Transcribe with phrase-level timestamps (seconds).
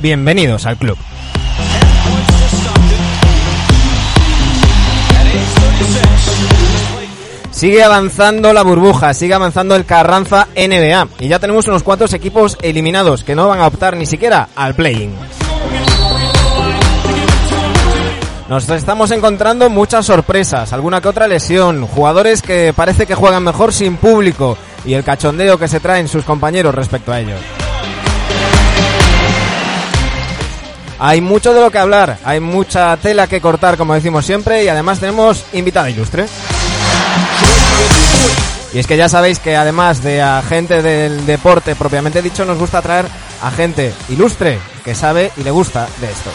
[0.00, 0.98] Bienvenidos al club.
[7.50, 12.58] Sigue avanzando la burbuja, sigue avanzando el Carranza NBA y ya tenemos unos cuantos equipos
[12.60, 15.14] eliminados que no van a optar ni siquiera al play-in.
[18.48, 23.72] Nos estamos encontrando muchas sorpresas, alguna que otra lesión, jugadores que parece que juegan mejor
[23.72, 27.40] sin público y el cachondeo que se traen sus compañeros respecto a ellos.
[31.06, 34.68] Hay mucho de lo que hablar, hay mucha tela que cortar, como decimos siempre, y
[34.68, 36.24] además tenemos invitada ilustre.
[38.72, 42.56] Y es que ya sabéis que además de a gente del deporte propiamente dicho, nos
[42.56, 43.04] gusta traer
[43.42, 46.30] a gente ilustre que sabe y le gusta de esto.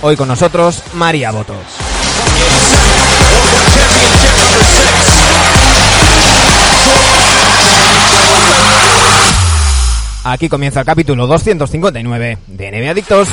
[0.00, 1.58] Hoy con nosotros, María Botos.
[10.22, 13.28] Aquí comienza el capítulo 259 de NBA Adictos.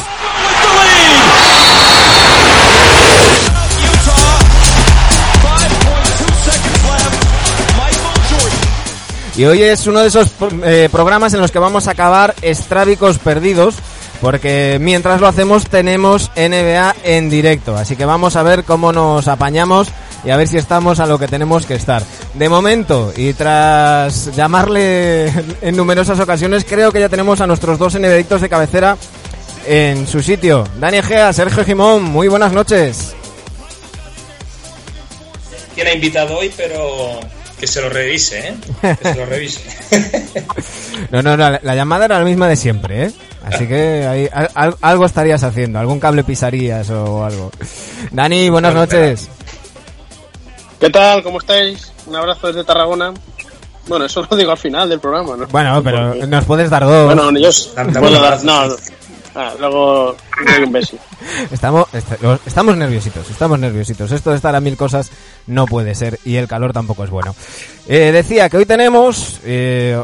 [9.35, 10.31] Y hoy es uno de esos
[10.63, 13.75] eh, programas en los que vamos a acabar estrábicos perdidos,
[14.19, 17.75] porque mientras lo hacemos tenemos NBA en directo.
[17.75, 19.89] Así que vamos a ver cómo nos apañamos
[20.23, 22.03] y a ver si estamos a lo que tenemos que estar.
[22.33, 25.27] De momento, y tras llamarle
[25.61, 28.97] en numerosas ocasiones, creo que ya tenemos a nuestros dos NBAdictos de cabecera
[29.65, 30.63] en su sitio.
[30.79, 33.13] Dani Egea, Sergio Jimón, muy buenas noches.
[35.75, 36.51] ¿Quién ha invitado hoy?
[36.55, 37.19] Pero
[37.59, 38.55] que se lo revise, ¿eh?
[38.81, 39.61] Que se lo revise.
[41.11, 43.11] no, no, no, la llamada era la misma de siempre, ¿eh?
[43.43, 47.51] Así que ahí, al, algo estarías haciendo, algún cable pisarías o algo.
[48.11, 49.29] Dani, buenas noches.
[50.79, 51.23] ¿Qué tal?
[51.23, 51.91] ¿Cómo estáis?
[52.05, 53.13] Un abrazo desde Tarragona.
[53.87, 55.47] Bueno, eso lo digo al final del programa, ¿no?
[55.47, 57.05] Bueno, pero nos puedes dar dos.
[57.05, 57.49] Bueno, yo
[57.99, 58.75] puedo dar, no,
[59.39, 60.15] Ah, luego
[60.51, 60.97] doy un beso.
[61.51, 61.87] Estamos,
[62.47, 64.11] estamos nerviositos, estamos nerviositos.
[64.11, 65.11] Esto de estar a mil cosas
[65.45, 67.35] no puede ser y el calor tampoco es bueno.
[67.87, 70.01] Eh, decía que hoy tenemos, eh,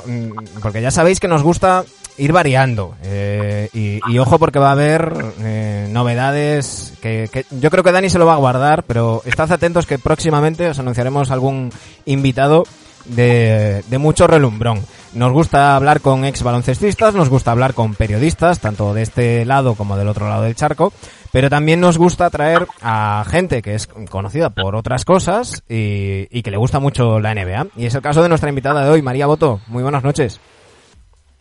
[0.61, 1.83] porque ya sabéis que nos gusta
[2.17, 7.69] ir variando eh, y, y, ojo porque va a haber eh, novedades que, que, yo
[7.69, 11.31] creo que Dani se lo va a guardar, pero estad atentos que próximamente os anunciaremos
[11.31, 11.71] algún
[12.05, 12.63] invitado
[13.05, 14.81] de, de mucho relumbrón.
[15.13, 19.75] Nos gusta hablar con ex baloncestistas, nos gusta hablar con periodistas, tanto de este lado
[19.75, 20.91] como del otro lado del charco,
[21.31, 26.41] pero también nos gusta traer a gente que es conocida por otras cosas y, y
[26.41, 27.67] que le gusta mucho la NBA.
[27.77, 29.59] Y es el caso de nuestra invitada de hoy, María Boto.
[29.67, 30.39] Muy buenas noches.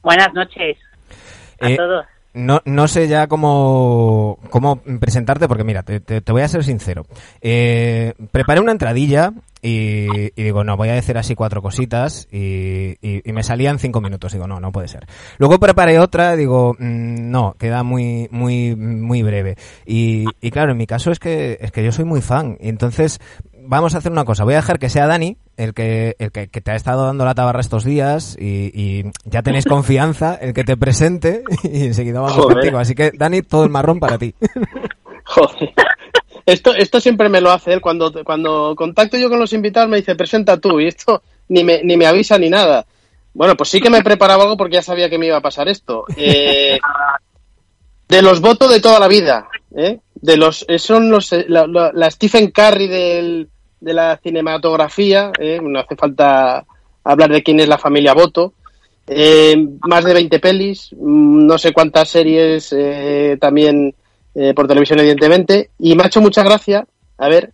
[0.03, 0.79] Buenas noches
[1.61, 2.05] a Eh, todos.
[2.35, 6.65] No, no sé ya cómo, cómo presentarte, porque mira, te, te, te voy a ser
[6.65, 7.05] sincero.
[7.43, 12.97] Eh, preparé una entradilla y, y digo, no, voy a decir así cuatro cositas y,
[13.03, 14.33] y, y me salían cinco minutos.
[14.33, 15.07] Digo, no, no puede ser.
[15.37, 19.57] Luego preparé otra, digo, mm, no, queda muy, muy, muy breve.
[19.85, 22.57] Y, y claro, en mi caso es que, es que yo soy muy fan.
[22.63, 23.21] Y entonces,
[23.65, 24.45] vamos a hacer una cosa.
[24.45, 27.25] Voy a dejar que sea Dani el que, el que, que te ha estado dando
[27.25, 32.21] la tabarra estos días y, y ya tenéis confianza, el que te presente y enseguida
[32.21, 32.57] vamos Joder.
[32.59, 32.79] contigo.
[32.79, 34.35] Así que, Dani, todo el marrón para ti.
[35.25, 35.73] Joder.
[36.45, 37.81] Esto, esto siempre me lo hace él.
[37.81, 40.81] Cuando, cuando contacto yo con los invitados me dice, presenta tú.
[40.81, 42.85] Y esto ni me, ni me avisa ni nada.
[43.35, 45.69] Bueno, pues sí que me preparaba algo porque ya sabía que me iba a pasar
[45.69, 46.05] esto.
[46.17, 46.79] Eh,
[48.09, 49.49] de los votos de toda la vida.
[49.77, 49.99] ¿eh?
[50.23, 53.49] De los, eh, son los, eh, la, la- Stephen Curry del,
[53.81, 55.33] de la cinematografía.
[55.39, 55.61] ¿eh?
[55.63, 56.65] No hace falta
[57.05, 58.55] hablar de quién es la familia Boto.
[59.07, 63.95] Eh, más de 20 pelis, mm, no sé cuántas series eh, también
[64.35, 65.71] eh, por televisión, evidentemente.
[65.81, 66.87] Y me ha hecho mucha gracia,
[67.19, 67.53] a ver,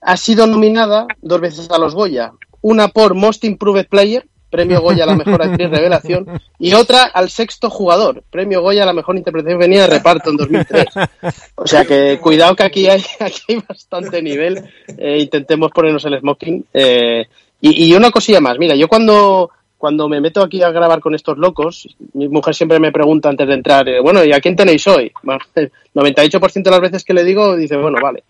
[0.00, 2.32] ha sido nominada dos veces a los Goya.
[2.60, 6.26] Una por Most Improved Player, premio Goya a la mejor actriz revelación,
[6.60, 10.36] y otra al sexto jugador, premio Goya a la mejor interpretación femenina de reparto en
[10.36, 10.86] 2003.
[11.56, 14.62] O sea que cuidado que aquí hay, aquí hay bastante nivel.
[14.96, 16.64] Eh, intentemos ponernos el smoking.
[16.72, 17.26] Eh,
[17.60, 21.16] y, y una cosilla más, mira, yo cuando, cuando me meto aquí a grabar con
[21.16, 24.54] estos locos, mi mujer siempre me pregunta antes de entrar, eh, bueno, ¿y a quién
[24.54, 25.12] tenéis hoy?
[25.56, 28.22] El 98% de las veces que le digo, dice, bueno, vale.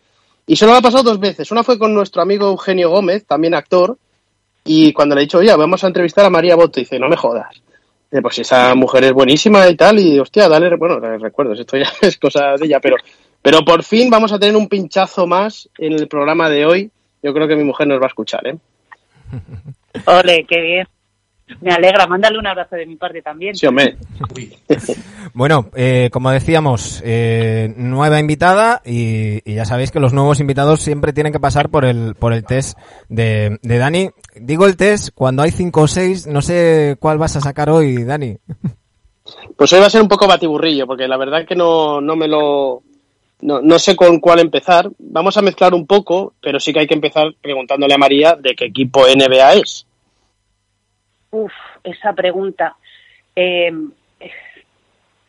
[0.46, 1.50] Y solo me ha pasado dos veces.
[1.50, 3.98] Una fue con nuestro amigo Eugenio Gómez, también actor,
[4.64, 7.16] y cuando le he dicho, oye, vamos a entrevistar a María Boto, dice, no me
[7.16, 7.62] jodas.
[8.10, 11.90] Dice, pues esa mujer es buenísima y tal, y hostia, dale, bueno, recuerdos, esto ya
[12.00, 12.96] es cosa de ella, pero,
[13.42, 16.90] pero por fin vamos a tener un pinchazo más en el programa de hoy.
[17.22, 18.56] Yo creo que mi mujer nos va a escuchar, ¿eh?
[20.06, 20.88] Ole, qué bien.
[21.60, 23.54] Me alegra, mándale un abrazo de mi parte también.
[23.54, 23.96] Sí, hombre.
[25.36, 30.80] Bueno, eh, como decíamos, eh, nueva invitada y, y ya sabéis que los nuevos invitados
[30.80, 34.10] siempre tienen que pasar por el, por el test de, de Dani.
[34.36, 38.04] Digo el test cuando hay cinco o seis, no sé cuál vas a sacar hoy,
[38.04, 38.36] Dani.
[39.56, 42.28] Pues hoy va a ser un poco batiburrillo, porque la verdad que no, no me
[42.28, 42.82] lo...
[43.40, 44.88] No, no sé con cuál empezar.
[44.98, 48.54] Vamos a mezclar un poco, pero sí que hay que empezar preguntándole a María de
[48.54, 49.86] qué equipo NBA es.
[51.34, 51.52] Uf,
[51.82, 52.76] esa pregunta.
[53.34, 53.72] Eh,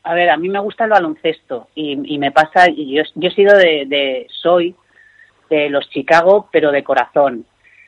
[0.04, 3.34] a ver, a mí me gusta el baloncesto y, y me pasa, yo, yo he
[3.34, 4.76] sido de, de, soy
[5.50, 7.48] de los Chicago, pero de corazón.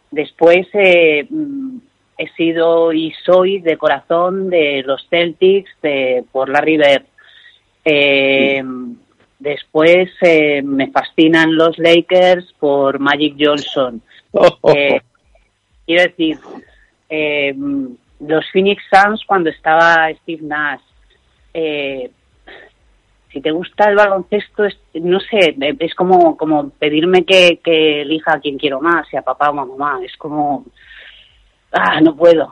[0.09, 1.77] Después eh, mm,
[2.17, 7.05] he sido y soy de corazón de los Celtics de, por la River.
[7.85, 8.63] Eh,
[9.37, 14.01] después eh, me fascinan los Lakers por Magic Johnson.
[15.85, 16.39] Quiero decir,
[17.09, 17.55] eh,
[18.19, 20.81] los Phoenix Suns cuando estaba Steve Nash.
[21.53, 22.11] Eh,
[23.31, 28.33] si te gusta el baloncesto, es, no sé, es como, como pedirme que, que elija
[28.33, 29.99] a quien quiero más, si a papá o a mamá.
[30.03, 30.65] Es como,
[31.71, 32.51] ah, no puedo.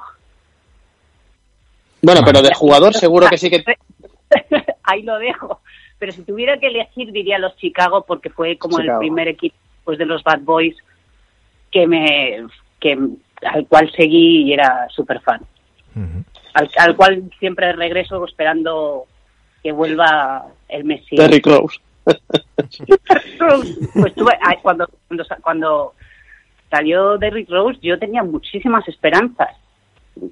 [2.02, 3.64] Bueno, pero de jugador seguro que sí que...
[4.84, 5.62] Ahí lo dejo.
[5.98, 9.00] Pero si tuviera que elegir, diría los Chicago, porque fue como Chicago.
[9.02, 10.76] el primer equipo pues, de los Bad Boys
[11.72, 12.46] que me
[12.80, 12.98] que
[13.44, 15.42] al cual seguí y era súper fan.
[16.54, 19.06] Al, al cual siempre regreso esperando
[19.64, 21.16] que vuelva el Messi.
[21.16, 21.80] Derrick Rose.
[23.94, 24.32] pues tuve,
[24.62, 25.94] cuando, cuando, cuando
[26.70, 29.50] salió Derrick Rose, yo tenía muchísimas esperanzas.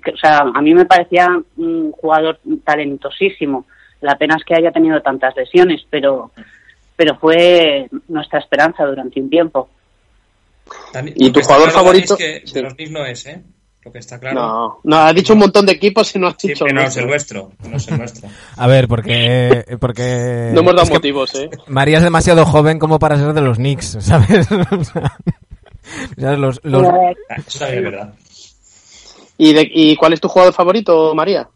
[0.04, 1.28] Que, o sea, a mí me parecía
[1.58, 3.66] un jugador talentosísimo.
[4.02, 6.32] La pena es que haya tenido tantas lesiones, pero,
[6.96, 9.70] pero fue nuestra esperanza durante un tiempo.
[11.16, 12.14] ¿Y tu jugador favorito?
[12.14, 12.54] Es que Sí.
[12.54, 13.42] de los Knicks no es, ¿eh?
[13.86, 14.36] Lo que está claro.
[14.40, 16.64] No, no, has dicho un montón de equipos y no has Sí, dicho...
[16.66, 17.52] que no el es el nuestro.
[17.70, 18.30] No es el nuestro.
[18.58, 21.50] A ver, porque, porque No hemos dado es que motivos, ¿eh?
[21.68, 24.48] María es demasiado joven como para ser de los Knicks, ¿sabes?
[24.52, 25.18] O sea.
[26.38, 26.88] Los, los-
[27.30, 28.14] Ah, Eso es verdad.
[29.38, 31.48] ¿Y, de, ¿Y cuál es tu jugador favorito, María?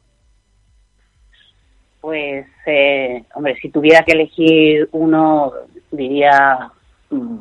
[2.01, 5.53] Pues, eh, hombre, si tuviera que elegir uno,
[5.91, 6.69] diría
[7.09, 7.37] mm,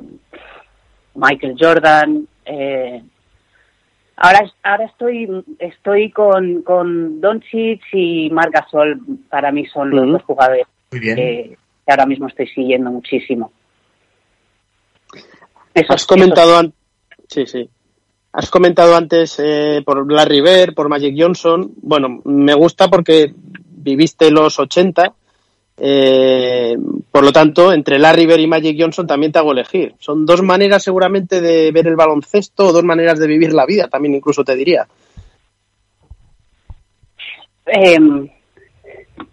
[1.17, 2.27] Michael Jordan.
[2.45, 3.03] Eh,
[4.17, 9.01] ahora, ahora estoy, estoy con, con Doncic y Marc Gasol.
[9.31, 11.17] Para mí son los dos jugadores Muy bien.
[11.17, 13.53] que, que ahora mismo estoy siguiendo muchísimo.
[15.75, 16.75] Esos- Has comentado antes...
[17.29, 17.69] Sí, sí.
[18.33, 21.73] Has comentado antes eh, por Larry Bird, por Magic Johnson.
[21.77, 25.15] Bueno, me gusta porque viviste los 80.
[25.79, 26.77] Eh,
[27.11, 29.95] por lo tanto, entre Larry Bird y Magic Johnson también te hago elegir.
[29.99, 33.89] Son dos maneras seguramente de ver el baloncesto, o dos maneras de vivir la vida,
[33.89, 34.87] también incluso te diría.
[37.67, 37.99] Eh,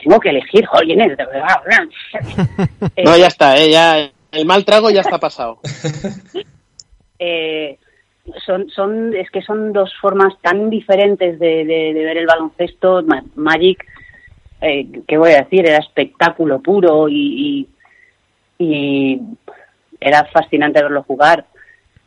[0.04, 1.62] tengo que elegir, jolines, de verdad.
[2.96, 5.60] Eh, No, ya está, eh, ya el mal trago ya está pasado.
[7.19, 7.77] eh,
[8.46, 13.03] son, son, es que son dos formas tan diferentes de, de- de ver el baloncesto.
[13.03, 13.86] Ma- Magic,
[14.63, 15.67] eh, ¿qué voy a decir?
[15.67, 17.67] Era espectáculo puro y,
[18.58, 19.22] y, y
[20.00, 21.46] era fascinante verlo jugar.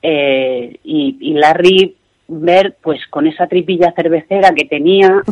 [0.03, 1.97] Eh, y, y Larry
[2.29, 5.23] ver, pues con esa tripilla cervecera que tenía,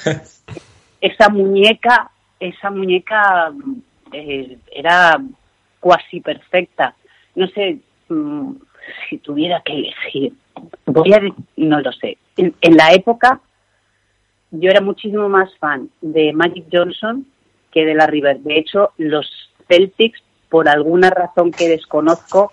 [1.00, 3.52] esa muñeca, esa muñeca
[4.12, 5.20] eh, era
[5.80, 6.94] cuasi perfecta.
[7.34, 7.78] No sé,
[8.08, 8.52] mm,
[9.08, 10.32] si tuviera que elegir,
[10.86, 11.20] voy a,
[11.56, 12.18] no lo sé.
[12.36, 13.40] En, en la época,
[14.50, 17.26] yo era muchísimo más fan de Magic Johnson
[17.72, 18.40] que de la River.
[18.40, 19.26] De hecho, los
[19.68, 22.52] Celtics, por alguna razón que desconozco,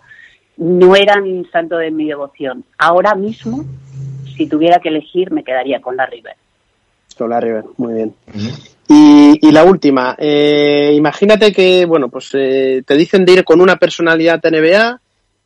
[0.57, 2.63] no eran santo de mi devoción.
[2.77, 3.63] Ahora mismo,
[4.35, 6.35] si tuviera que elegir, me quedaría con la River.
[7.17, 8.13] Con Larry Bird, muy bien.
[8.87, 13.61] Y, y la última, eh, imagínate que, bueno, pues eh, te dicen de ir con
[13.61, 14.99] una personalidad NBA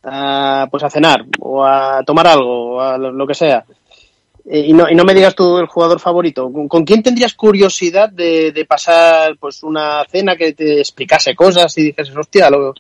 [0.04, 3.66] a, pues a cenar o a tomar algo o a lo, lo que sea.
[4.50, 6.52] Eh, y, no, y no me digas tú el jugador favorito.
[6.52, 11.78] ¿Con, con quién tendrías curiosidad de, de pasar pues una cena que te explicase cosas
[11.78, 12.74] y dices, hostia, lo,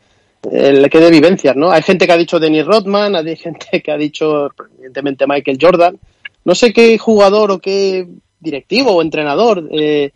[0.52, 1.72] el que de vivencias, ¿no?
[1.72, 6.00] Hay gente que ha dicho Dennis Rodman, hay gente que ha dicho, evidentemente, Michael Jordan.
[6.46, 8.08] No sé qué jugador o qué
[8.40, 10.12] directivo o entrenador eh,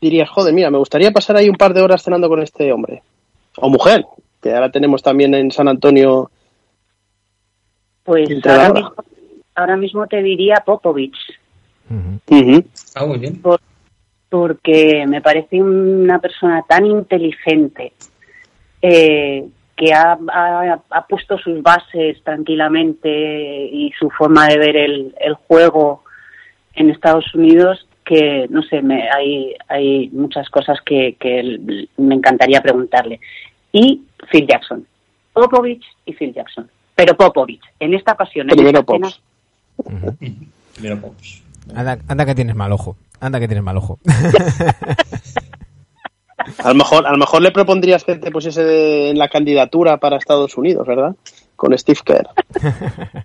[0.00, 3.02] dirías, joder, mira, me gustaría pasar ahí un par de horas cenando con este hombre.
[3.56, 4.04] O mujer,
[4.40, 6.30] que ahora tenemos también en San Antonio.
[8.04, 8.94] Pues ahora mismo,
[9.54, 11.16] ahora mismo, te diría Popovich.
[12.94, 13.40] Ah, muy bien.
[14.28, 17.92] porque me parece una persona tan inteligente
[18.82, 19.46] eh,
[19.76, 20.18] que ha,
[20.90, 26.02] ha, puesto sus bases tranquilamente y su forma de ver el, el juego
[26.74, 31.58] en Estados Unidos que, no sé, me, hay, hay muchas cosas que, que
[31.96, 33.20] me encantaría preguntarle.
[33.72, 34.86] Y Phil Jackson.
[35.32, 36.70] Popovich y Phil Jackson.
[36.94, 38.48] Pero Popovich, en esta ocasión.
[40.74, 41.42] Primero Pops.
[41.74, 42.96] Anda, anda que tienes mal ojo.
[43.20, 43.98] Anda que tienes mal ojo.
[46.58, 50.16] a lo mejor, a lo mejor le propondrías que te pusiese en la candidatura para
[50.16, 51.14] Estados Unidos, ¿verdad?
[51.56, 52.28] Con Steve Kerr.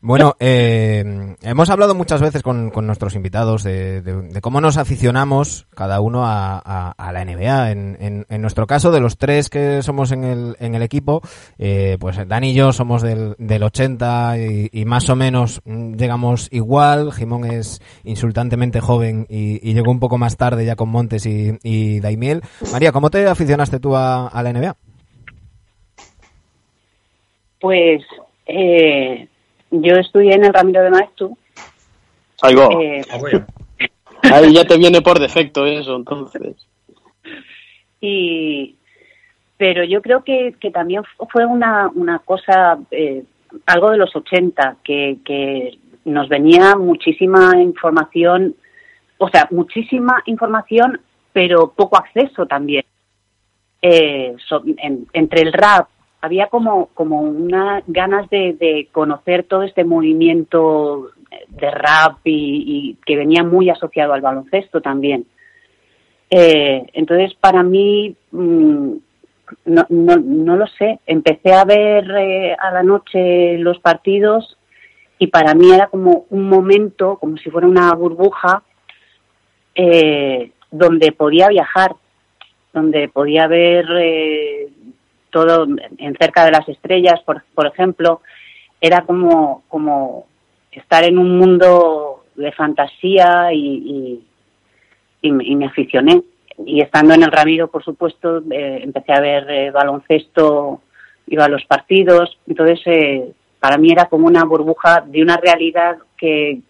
[0.00, 4.02] Bueno, eh, hemos hablado muchas veces con, nuestros invitados de,
[4.40, 7.70] cómo nos aficionamos cada uno a, la NBA.
[7.70, 11.22] En, nuestro caso, de los tres que somos en el, en el equipo,
[11.58, 17.12] eh, pues Dani y yo somos del, del 80 y, más o menos llegamos igual.
[17.12, 22.00] Jimón es insultantemente joven y, llegó un poco más tarde ya con Montes y, y
[22.00, 22.40] Daimiel.
[22.72, 24.76] María, ¿cómo te aficionaste tú a, la NBA?
[27.60, 28.02] Pues
[28.46, 29.28] eh,
[29.70, 31.30] yo estudié en el Ramiro de Maestro.
[32.48, 33.46] Eh, ah,
[34.34, 36.56] Ahí ya te viene por defecto eso, entonces.
[38.00, 38.76] Y,
[39.56, 43.24] pero yo creo que, que también fue una, una cosa, eh,
[43.66, 48.54] algo de los 80, que, que nos venía muchísima información,
[49.18, 51.00] o sea, muchísima información,
[51.32, 52.84] pero poco acceso también.
[53.82, 54.34] Eh,
[55.12, 55.88] entre el rap,
[56.26, 61.10] había como, como unas ganas de, conocer todo este movimiento
[61.48, 65.26] de rap y, que venía muy asociado al baloncesto también.
[66.30, 68.92] Eh, entonces, para mí, mm,
[69.66, 74.58] no, no, no, lo sé, empecé a ver eh, a la noche los partidos
[75.18, 78.64] y para mí era como un momento, como si fuera una burbuja,
[79.74, 81.94] eh, donde podía viajar,
[82.72, 83.86] donde podía ver
[85.30, 85.66] todo
[85.98, 88.20] en cerca de las estrellas, por, por ejemplo,
[88.80, 90.26] era como, como
[90.72, 94.22] estar en un mundo de fantasía y,
[95.22, 96.22] y, me, aficioné.
[96.64, 100.82] Y estando en el Ramiro, por supuesto, eh, empecé a ver eh, baloncesto,
[101.26, 105.98] iba a los partidos, entonces eh, para mí era como una burbuja de una realidad
[106.16, 106.60] que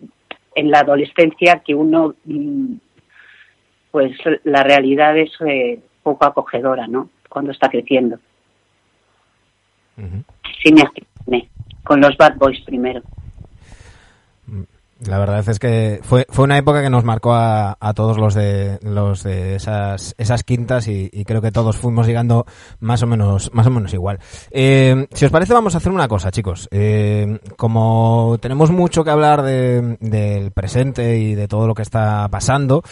[0.54, 2.74] en la adolescencia que uno, mm,
[3.90, 5.30] pues la realidad es
[6.02, 7.10] poco acogedora, ¿no?
[7.28, 8.18] Cuando está creciendo.
[9.96, 11.48] Sí me aficioné,
[11.84, 13.02] con los Bad Boys primero.
[15.04, 18.78] La verdad es que fue, fue una época que nos marcó a, todos los de
[18.82, 22.46] los de esas, esas quintas y, creo que todos fuimos llegando
[22.80, 24.20] más o menos más o menos igual.
[24.50, 26.66] Eh, si os parece vamos a hacer una cosa, chicos.
[26.70, 32.82] Eh, como tenemos mucho que hablar del presente y de todo lo que está pasando,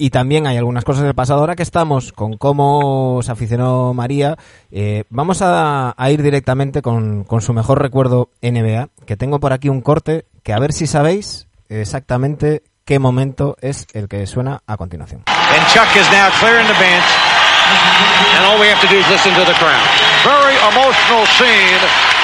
[0.00, 1.40] y también hay algunas cosas del pasado.
[1.40, 4.38] Ahora que estamos con cómo se aficionó María,
[4.72, 9.82] eh, vamos a, ir directamente con, su mejor recuerdo NBA, que tengo por aquí un
[9.82, 15.24] corte que a ver si sabéis exactamente qué momento es el que suena a continuación.
[15.26, 17.04] And Chuck is now clearing the bench,
[18.36, 19.84] and all we have to do is listen to the crowd.
[20.24, 22.19] Very emotional scene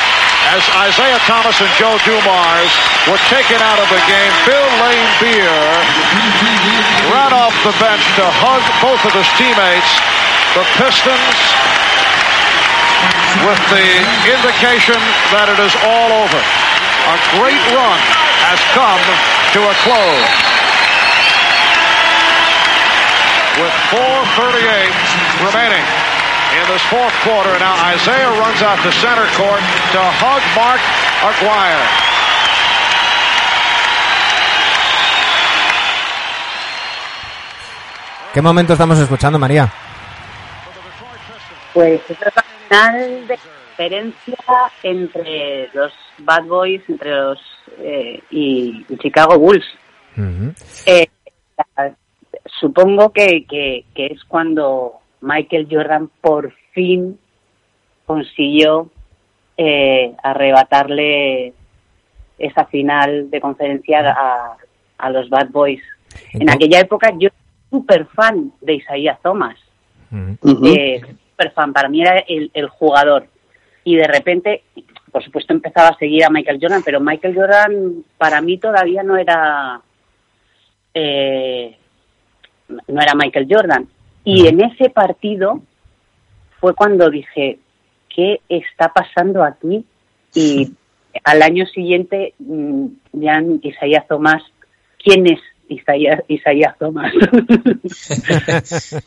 [0.55, 2.73] as Isaiah Thomas and Joe Dumars
[3.11, 4.33] were taken out of the game.
[4.47, 5.59] Bill Lane Beer
[7.11, 9.91] ran off the bench to hug both of his teammates.
[10.55, 11.39] The Pistons
[13.45, 13.89] with the
[14.31, 14.97] indication
[15.35, 16.41] that it is all over.
[16.41, 18.01] A great run
[18.47, 19.03] has come
[19.53, 20.31] to a close.
[23.61, 26.06] With 4.38 remaining
[26.57, 27.53] in this fourth quarter.
[27.59, 29.61] Now Isaiah runs out to center court
[29.93, 30.81] to hug Mark
[31.29, 31.87] Aguirre.
[38.33, 39.73] ¿Qué momento estamos escuchando, María?
[41.73, 43.39] Pues es la final de
[43.71, 44.37] diferencia
[44.83, 47.39] entre los Bad Boys, entre los
[47.79, 49.65] eh, y, Chicago Bulls.
[50.17, 50.55] Uh -huh.
[50.87, 51.09] eh,
[52.61, 57.19] supongo que, que, que es cuando Michael Jordan por fin
[58.07, 58.91] consiguió
[59.57, 61.53] eh, arrebatarle
[62.39, 64.57] esa final de conferencia a,
[64.99, 65.83] a los Bad Boys.
[66.33, 67.37] En aquella época yo era
[67.71, 69.59] súper fan de Isaiah Thomas.
[70.13, 73.27] Eh, súper fan, para mí era el, el, jugador.
[73.83, 74.63] Y de repente,
[75.11, 79.17] por supuesto, empezaba a seguir a Michael Jordan, pero Michael Jordan para mí todavía no
[79.17, 79.81] era...
[80.95, 81.77] Eh,
[82.69, 83.89] no era Michael Jordan.
[84.27, 85.63] Y en ese partido
[86.59, 87.61] fue cuando dije,
[88.15, 89.87] ¿qué está pasando aquí?
[90.35, 90.73] Y
[91.23, 94.43] al año siguiente, mm, ya Isaías Tomás,
[94.99, 97.13] ¿quién es Isaías, Isaías Tomás?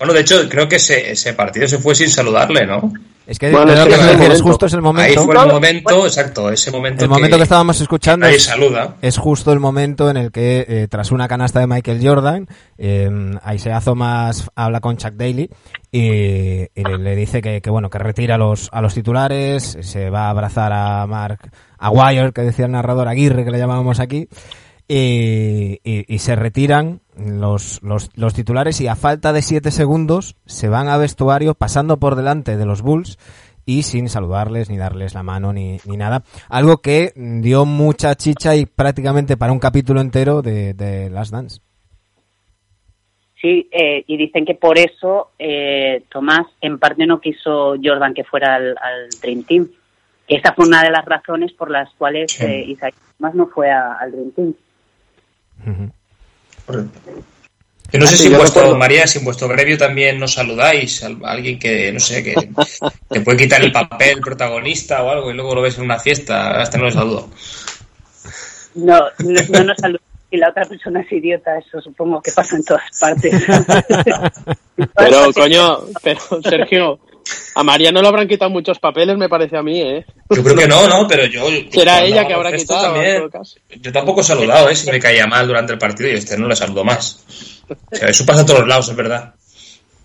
[0.00, 2.92] Bueno, de hecho, creo que ese, ese partido se fue sin saludarle, ¿no?
[3.26, 4.42] Es que, Bueno, es que que es el es momento.
[4.44, 5.24] justo es el Ahí momento.
[5.24, 8.96] fue el momento, exacto, ese momento, El momento que estábamos escuchando es, saluda.
[9.02, 13.08] es justo el momento en el que, eh, tras una canasta de Michael Jordan, eh,
[13.54, 15.48] Isaiah Thomas habla con Chuck Daly
[15.92, 19.78] y, y le, le dice que, que, bueno, que retira a los, a los titulares,
[19.82, 24.00] se va a abrazar a Mark Aguirre, que decía el narrador Aguirre, que le llamábamos
[24.00, 24.28] aquí,
[24.92, 30.34] y, y- y se retiran los, los, los titulares y a falta de siete segundos
[30.46, 33.18] se van a vestuario pasando por delante de los Bulls
[33.66, 36.24] y sin saludarles ni darles la mano ni, ni nada.
[36.48, 41.60] Algo que dio mucha chicha y prácticamente para un capítulo entero de, de Last Dance.
[43.40, 48.24] Sí, eh, y dicen que por eso eh, Tomás en parte no quiso Jordan que
[48.24, 49.68] fuera al, al Dream Team.
[50.28, 52.44] Esa fue una de las razones por las cuales Sí.
[52.44, 54.54] eh, Isaiah Thomas no fue a- al Dream Team.
[55.66, 55.90] Ujú.
[57.92, 58.78] Yo no sé sí, si en vuestro, recuerdo.
[58.78, 62.34] María, si en vuestro gremio también nos saludáis, a alguien que, no sé, que
[63.08, 66.60] te puede quitar el papel protagonista o algo y luego lo ves en una fiesta,
[66.60, 67.28] hasta no le saludo.
[68.76, 70.00] No, no, no nos saluda.
[70.30, 73.34] Y la otra persona es idiota, eso supongo que pasa en todas partes.
[74.96, 76.98] Pero, coño, pero Sergio,
[77.54, 80.04] a María no le habrán quitado muchos papeles, me parece a mí, ¿eh?
[80.30, 81.42] Yo creo que no, no, pero yo...
[81.70, 83.58] Será ella que habrá quitado, también- en todo caso.
[83.80, 84.74] yo tampoco he saludado, ¿eh?
[84.76, 87.62] Si me caía mal durante el partido y este no le saludo más.
[87.68, 89.34] O sea, eso pasa a todos los lados, es verdad.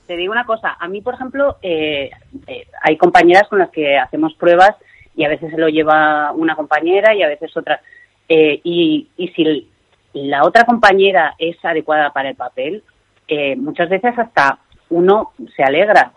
[0.07, 2.11] Te digo una cosa, a mí, por ejemplo, eh,
[2.45, 4.75] eh, hay compañeras con las que hacemos pruebas
[5.15, 7.81] y a veces se lo lleva una compañera y a veces otra.
[8.29, 9.67] Eh, y, y si
[10.13, 12.83] la otra compañera es adecuada para el papel,
[13.27, 16.11] eh, muchas veces hasta uno se alegra,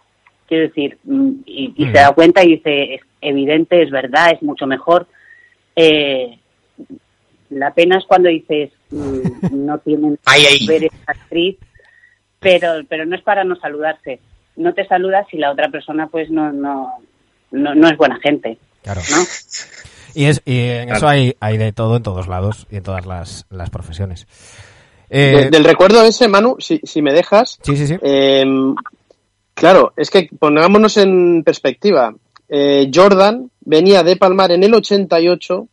[0.49, 1.93] quiero decir, mm, y, y Mm.
[1.93, 5.07] se da cuenta y dice, es evidente, es verdad, es mucho mejor.
[5.77, 6.39] Eh,
[7.51, 10.67] la pena es cuando dices, mm, no tienen ahí.
[10.67, 11.57] ver esa actriz,
[12.41, 14.21] pero, pero no es para no saludarse.
[14.57, 16.95] No te saludas si la otra persona pues no, no,
[17.53, 19.01] no, no es buena gente, Claro.
[19.11, 19.19] ¿no?
[20.15, 20.97] Y, es, y en Claro.
[20.99, 24.27] eso hay, hay de todo en todos lados y en todas las, las profesiones.
[25.11, 27.97] Eh, De- del recuerdo ese, Manu, si, si me dejas, sí, sí, sí.
[28.03, 28.45] eh,
[29.59, 32.15] claro, es que pongámonos en perspectiva.
[32.49, 35.69] Eh, Jordan venía de palmar en el 88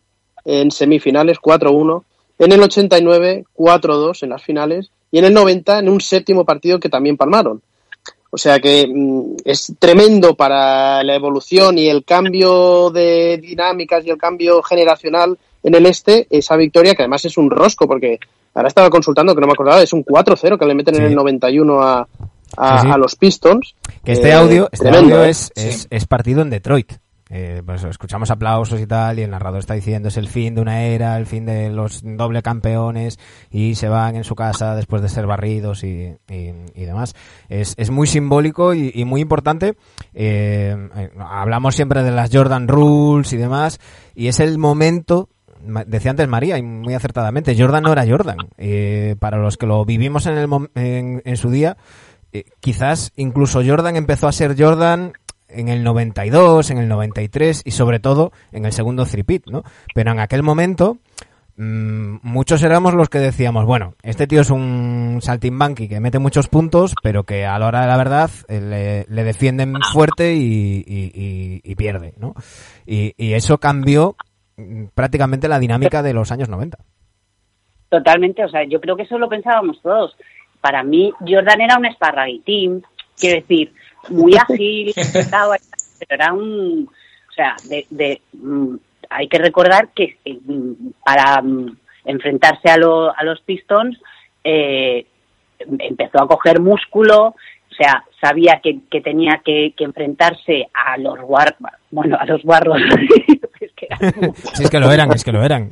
[0.45, 2.03] en semifinales 4-1,
[2.39, 6.79] en el 89 4-2 en las finales y en el 90 en un séptimo partido
[6.79, 7.61] que también palmaron.
[8.31, 14.09] O sea que mm, es tremendo para la evolución y el cambio de dinámicas y
[14.09, 18.19] el cambio generacional en el este esa victoria que además es un rosco porque
[18.53, 21.01] ahora estaba consultando que no me acordaba, es un 4-0 que le meten Sí.
[21.01, 22.07] en el 91 a,
[22.57, 22.93] a, Sí, sí.
[22.93, 23.75] a los Pistons.
[24.03, 25.29] Que este Eh, audio, este tremendo, audio ¿eh?
[25.29, 26.93] es, es, es partido en Detroit.
[27.31, 30.61] Eh, pues escuchamos aplausos y tal, y el narrador está diciendo es el fin de
[30.61, 33.17] una era, el fin de los doble campeones,
[33.49, 37.15] y se van en su casa después de ser barridos y, y, y demás.
[37.49, 39.75] Es, es muy simbólico y, y muy importante.
[40.13, 43.79] Eh, eh, hablamos siempre de las Jordan Rules y demás,
[44.13, 45.29] y es el momento
[45.87, 48.37] decía antes María, y muy acertadamente, Jordan no era Jordan.
[48.57, 51.75] Eh, para los que lo vivimos en, el en, en su día,
[52.35, 55.13] eh, quizás incluso Jordan empezó a ser Jordan
[55.47, 59.63] en el 92, en el 93 y sobre todo en el segundo three-peat, ¿no?
[59.93, 60.97] Pero en aquel momento
[61.55, 66.49] mm, muchos éramos los que decíamos, bueno, este tío es un saltimbanqui que mete muchos
[66.49, 72.15] puntos, pero que a la hora de la verdad eh, le, defienden fuerte y, pierde,
[72.17, 72.33] ¿no?
[72.85, 74.17] Y, y eso cambió
[74.57, 76.79] mm, prácticamente la dinámica de los años 90.
[77.87, 80.17] Totalmente, o sea, yo creo que eso lo pensábamos todos.
[80.65, 82.83] Para mí, Jordan era un esparraguitín,
[83.19, 83.71] quiero decir,
[84.09, 85.43] muy ágil, pero
[86.09, 86.89] era un.
[87.29, 88.75] O sea, de, de, mm,
[89.11, 90.71] hay que recordar que eh, mm,
[91.05, 93.95] para mm, enfrentarse a, lo- a los Pistons
[94.43, 95.05] eh,
[95.59, 101.19] empezó a coger músculo, o sea, sabía que, que tenía que, que enfrentarse a los
[101.21, 101.55] war,
[101.91, 102.81] bueno, a los barros.
[103.61, 105.43] Es que eran Si es que lo eran, es que lo.
[105.43, 105.69] Eran,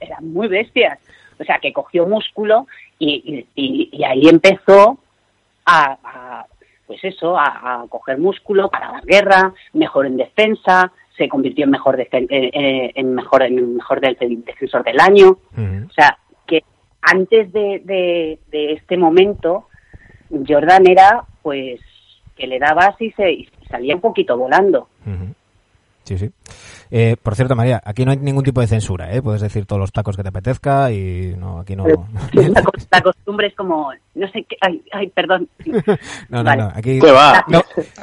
[0.00, 0.98] eran muy bestias.
[1.40, 2.66] O sea, que cogió músculo
[2.98, 4.98] y, y- y- ahí empezó
[5.64, 6.46] a, a,
[6.86, 11.70] pues eso, a, a coger músculo para la guerra, mejor en defensa, se convirtió en
[11.70, 15.36] mejor defen- eh, eh, en mejor en mejor del, defensor del año.
[15.88, 16.62] O sea, que
[17.02, 19.66] antes de, de, de este momento,
[20.46, 21.80] Jordan era, pues,
[22.36, 24.88] que le dabas y se y salía un poquito volando.
[26.08, 26.30] Sí, sí.
[26.90, 29.20] Eh, por cierto, María, aquí no hay ningún tipo de censura, ¿eh?
[29.20, 31.84] Puedes decir todos los tacos que te apetezca y no, aquí no...
[32.32, 35.46] La, cos- la costumbre es como, no sé qué, ay, ay, perdón.
[36.30, 36.62] No, no, Vale.
[36.62, 36.98] no, aquí...
[36.98, 37.44] ¿Qué va?
[37.48, 37.58] No,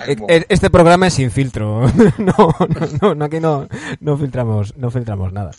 [0.08, 1.82] eh, eh, este programa es sin filtro.
[2.20, 3.68] No, no, no, no, aquí no,
[4.02, 5.50] no filtramos, no filtramos nada.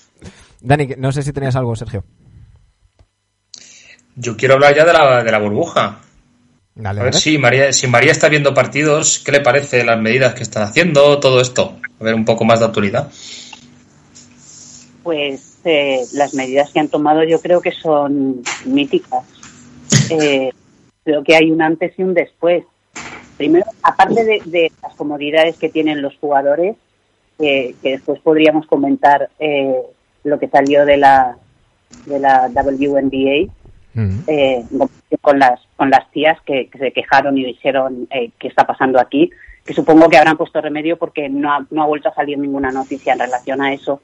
[0.61, 2.05] Dani, no sé si tenías algo, Sergio.
[4.15, 5.99] Yo quiero hablar ya de la, de la burbuja.
[6.77, 10.35] Dale, A ver si María, si María está viendo partidos, ¿qué le parece las medidas
[10.35, 11.19] que están haciendo?
[11.21, 11.79] Todo esto.
[11.99, 13.11] A ver un poco más de actualidad.
[15.03, 19.25] Pues eh, las medidas que han tomado yo creo que son míticas.
[20.09, 20.51] Eh,
[21.03, 22.65] creo que hay un antes y un después.
[23.37, 26.77] Primero, aparte de, de las comodidades que tienen los jugadores,
[27.41, 29.75] eh, que después podríamos comentar eh,
[30.23, 31.37] lo que salió de la
[32.07, 33.53] de la WNBA,
[33.97, 34.19] Mm.
[34.27, 34.63] eh,
[35.23, 39.31] con las con las tías que, se quejaron y dijeron eh, qué está pasando aquí,
[39.65, 42.71] que supongo que habrán puesto remedio porque no ha, no ha vuelto a salir ninguna
[42.71, 44.01] noticia en relación a eso.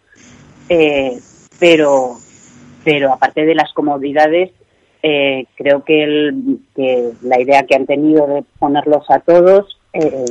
[0.69, 1.19] Eh,
[1.59, 2.17] pero
[2.85, 4.51] pero aparte de las comodidades,
[5.05, 10.25] eh, creo que, el- que la idea que han tenido de ponerlos a todos eh,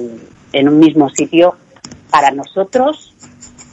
[0.53, 1.55] en un mismo sitio,
[2.09, 3.15] para nosotros,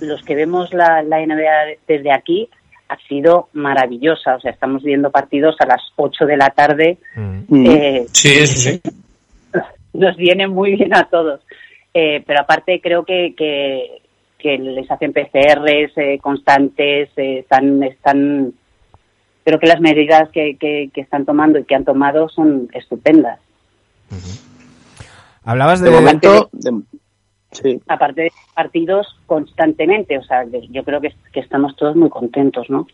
[0.01, 2.49] los que vemos la, la NBA desde aquí,
[2.89, 4.37] ha sido maravillosa.
[4.37, 6.99] O sea, estamos viendo partidos a las 8 de la tarde.
[7.15, 7.67] Mm.
[7.67, 8.81] Eh, Sí, eso sí.
[9.93, 11.41] nos viene muy bien a todos.
[11.95, 14.03] Eh, pero aparte creo que, que,
[14.39, 18.53] que les hacen PCRs eh, constantes, eh, están, están,
[19.45, 23.41] creo que las medidas que, que, que están tomando y que han tomado son estupendas.
[25.45, 25.97] Hablabas De de...
[25.97, 26.83] momento, de-
[27.53, 27.81] sí.
[27.89, 32.69] Aparte de partidos constantemente, o sea, de- yo creo que, que estamos todos muy contentos,
[32.71, 32.87] ¿no?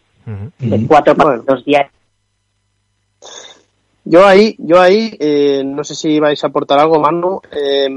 [0.59, 1.43] De cuatro Bueno.
[1.45, 1.93] partidos diarios.
[4.05, 7.41] Yo ahí, yo ahí, eh, no sé si vais a aportar algo, Manu.
[7.53, 7.89] Eh,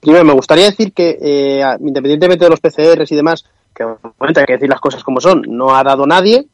[0.00, 3.44] primero, me gustaría decir que, eh, independientemente de los PCRs y demás,
[3.74, 6.46] que obviamente hay que decir las cosas como son, no ha dado nadie.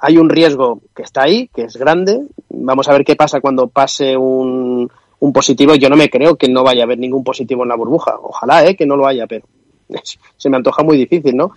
[0.00, 2.20] Hay un riesgo que está ahí, que es grande.
[2.50, 4.88] Vamos a ver qué pasa cuando pase un,
[5.20, 5.74] un positivo.
[5.74, 8.16] Yo no me creo que no vaya a haber ningún positivo en la burbuja.
[8.22, 9.46] Ojalá, eh, que no lo haya, pero
[10.36, 11.52] se me antoja muy difícil, ¿no?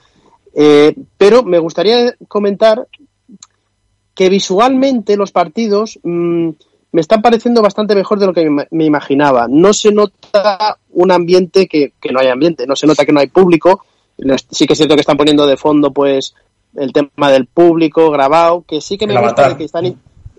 [0.54, 2.88] Eh, pero me gustaría comentar
[4.14, 6.50] que visualmente los partidos mm,
[6.92, 9.48] me están pareciendo bastante mejor de lo que me, imaginaba.
[9.50, 13.22] No se nota un ambiente que, que no hay ambiente, no se nota que no
[13.22, 13.86] hay público.
[14.50, 16.36] Sí que es cierto que están poniendo de fondo pues
[16.76, 19.96] el tema del público grabado, que sí que me gusta que están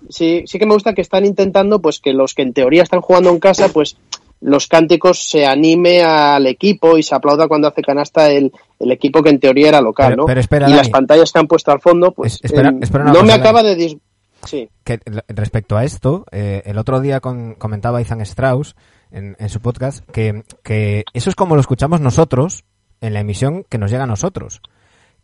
[0.09, 3.01] sí, sí que me gusta que están intentando pues que los que en teoría están
[3.01, 3.97] jugando en casa pues
[4.41, 9.23] los cánticos se anime al equipo y se aplauda cuando hace canasta el, el equipo
[9.23, 10.27] que en teoría era local, Pero- ¿no?
[10.27, 10.77] pero espera, y Dani.
[10.79, 13.41] las pantallas que han puesto al fondo, pues espera- em, espera no cosa, me Dani.
[13.41, 13.99] acaba de
[14.45, 14.69] sí.
[14.83, 18.75] que respecto a esto, eh, el otro día con- comentaba Ethan Strauss
[19.13, 22.65] en, en su podcast que, que eso es como lo escuchamos nosotros
[23.01, 24.61] en la emisión que nos llega a nosotros.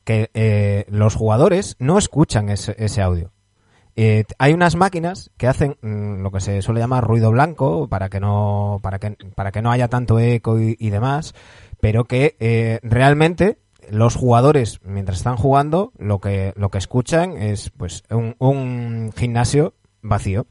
[0.04, 3.30] Que eh, los jugadores no escuchan ese, ese audio.
[4.00, 8.08] Eh, hay unas máquinas que hacen mm, lo que se suele llamar ruido blanco para
[8.08, 11.34] que no para que para que no haya tanto eco y, y demás,
[11.80, 13.58] pero que eh, realmente
[13.90, 19.74] los jugadores mientras están jugando lo que lo que escuchan es pues un, un gimnasio
[20.00, 20.46] vacío.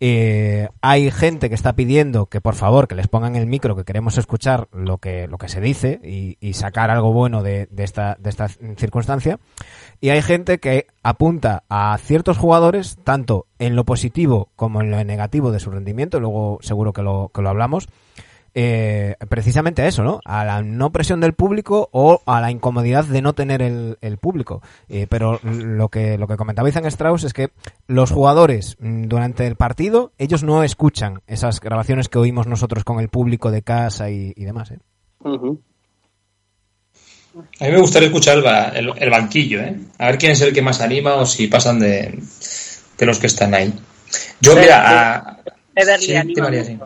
[0.00, 3.84] Eh, hay gente que está pidiendo que por favor que les pongan el micro que
[3.84, 7.84] queremos escuchar lo que lo que se dice y, y sacar algo bueno de, de
[7.84, 9.38] esta de esta circunstancia.
[10.00, 15.02] Y hay gente que apunta a ciertos jugadores tanto en lo positivo como en lo
[15.04, 16.20] negativo de su rendimiento.
[16.20, 17.88] Luego seguro que lo que lo hablamos
[18.54, 20.20] eh, precisamente a eso, ¿no?
[20.24, 24.18] A la no presión del público o a la incomodidad de no tener el, el
[24.18, 24.62] público.
[24.88, 27.50] Eh, pero lo que, lo que comentaba Ethan Strauss es que
[27.86, 33.00] los jugadores mm, durante el partido, ellos no escuchan esas grabaciones que oímos nosotros con
[33.00, 34.78] el público de casa y, y demás, ¿eh?
[37.60, 39.76] A mí me gustaría escuchar el, ba- el- el banquillo, ¿eh?
[39.98, 42.16] A ver quién es el que más anima o si pasan de,
[42.98, 43.74] de los que están ahí.
[44.40, 44.82] Yo, mira,
[45.18, 45.38] a...
[45.98, 46.78] Sí, anima María, sí.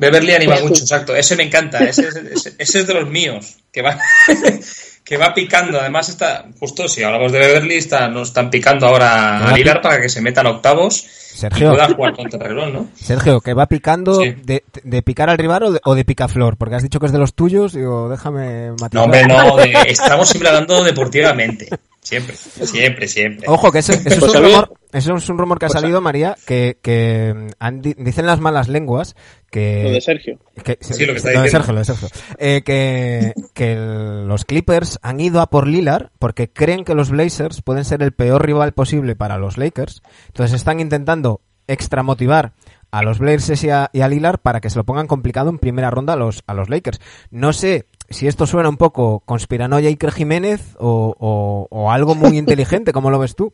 [0.00, 1.14] Beverly anima mucho, exacto.
[1.14, 1.78] Ese me encanta.
[1.84, 3.58] Ese, es- ese- ese es de los míos.
[3.70, 3.98] Que va,
[5.04, 5.78] que va picando.
[5.80, 10.00] Además, está, justo si hablamos de Beverly, está, nos están picando ahora a Lilar para
[10.00, 12.88] que se metan octavos y Sergio, pueda jugar contra el reloj, ¿no?
[12.96, 14.34] Sergio, que va picando Sí.
[14.42, 17.12] de, de picar al rival o de, o de picaflor, porque has dicho que es
[17.12, 18.94] de los tuyos, digo, déjame matizar.
[18.94, 19.56] No, hombre, no.
[19.56, 21.68] de- estamos siempre hablando deportivamente.
[22.02, 23.46] Siempre, siempre, siempre.
[23.48, 25.76] Ojo, que ese, ese es Pues un rumor, eso es un rumor que ha Pues
[25.76, 29.14] a- salido, María, que, que mm, han di- dicen las malas lenguas
[29.50, 29.82] que...
[29.84, 30.38] Lo de Sergio.
[30.64, 31.50] que- Sí, lo que está de diciendo.
[31.50, 32.08] Sergio, lo de Sergio.
[32.38, 37.10] Eh, que, que el- los Clippers han ido a por Lillard porque creen que los
[37.10, 40.02] Blazers pueden ser el peor rival posible para los Lakers.
[40.28, 42.52] Entonces están intentando extramotivar
[42.90, 45.58] a los Blazers y a, y a Lillard para que se lo pongan complicado en
[45.58, 47.00] primera ronda a los, a los Lakers.
[47.30, 52.36] No sé si esto suena un poco conspiranoia Iker Jiménez o, o, o algo muy
[52.38, 53.52] inteligente, ¿cómo lo ves tú?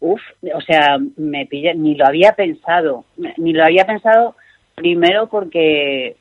[0.00, 0.20] Uf,
[0.52, 3.04] o sea, me pilla, ni lo había pensado,
[3.36, 4.34] ni lo había pensado
[4.74, 6.16] primero porque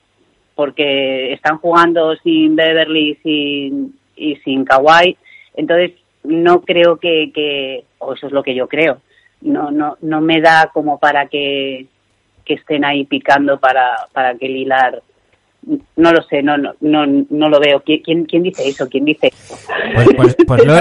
[0.53, 5.17] porque están jugando sin Beverly sin, y sin Kawhi,
[5.55, 9.01] entonces no creo que, que, o eso es lo que yo creo,
[9.41, 11.87] no, no, no me da como para que,
[12.45, 15.01] que estén ahí picando para, para que Lilar
[15.95, 17.81] no lo sé, no, no, no, no lo veo.
[17.85, 18.87] ¿Quién, quién dice eso?
[18.89, 19.31] ¿Quién dice?
[19.93, 20.73] Pues, pues, pues lo,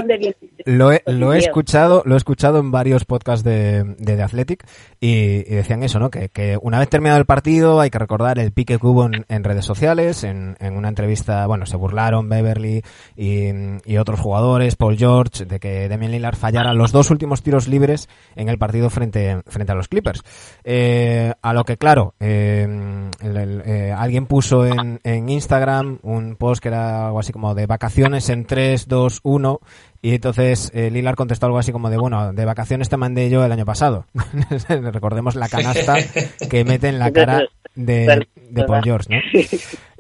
[0.65, 4.67] lo, he, lo, he, escuchado, lo he escuchado en varios podcasts de, de The Athletic
[4.99, 6.11] y, y, decían eso, ¿no?
[6.11, 9.27] Que, que, una vez terminado el partido hay que recordar el pique que hubo en,
[9.29, 12.83] en redes sociales, en, en, una entrevista, bueno, se burlaron Beverly
[13.17, 13.49] y,
[13.85, 18.09] y, otros jugadores, Paul George, de que Damian Lillard fallara los dos últimos tiros libres
[18.35, 20.23] en el partido frente, frente a los Clippers.
[20.65, 22.67] Eh, a lo que, claro, eh,
[23.21, 27.55] el, el, eh, alguien puso en, en, Instagram un post que era algo así como
[27.55, 29.61] de vacaciones en 3, 2, 1
[30.03, 33.45] y entonces eh, Lilar contestó algo así como de, bueno, de vacaciones te mandé yo
[33.45, 34.07] el año pasado.
[34.69, 35.97] Recordemos la canasta
[36.49, 37.47] que mete en la cara
[37.87, 39.21] de, de Paul George, ¿no?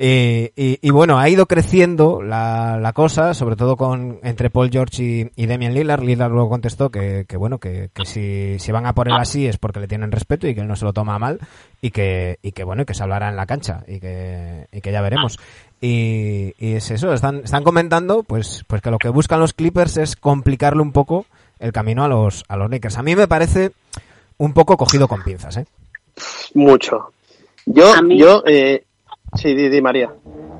[0.02, 4.70] Y, y, y, bueno, ha ido creciendo la, la, cosa, sobre todo con entre Paul
[4.70, 6.02] George y, y Damian Lillard.
[6.02, 9.46] Lillard luego contestó que, que bueno, que, que si, si, van a por él así
[9.46, 11.38] es porque le tienen respeto y que él no se lo toma mal
[11.82, 14.90] y que, y que bueno, que se hablará en la cancha y que, y que
[14.90, 15.38] ya veremos.
[15.82, 19.98] Y, y es eso, están, están comentando pues, pues que lo que buscan los Clippers
[19.98, 21.26] es complicarle un poco
[21.58, 22.96] el camino a los, a los Lakers.
[22.96, 23.72] A mí me parece
[24.38, 25.66] un poco cogido con pinzas, ¿eh?
[26.54, 27.12] Mucho.
[27.66, 28.84] Yo, mí, yo, eh,
[29.34, 30.10] sí, di, di, María.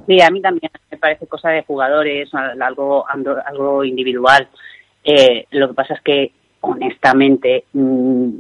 [0.06, 4.48] Sí, a mí también me parece cosa de jugadores, algo, algo individual.
[5.04, 8.30] Eh, lo que pasa es que, honestamente, mmm,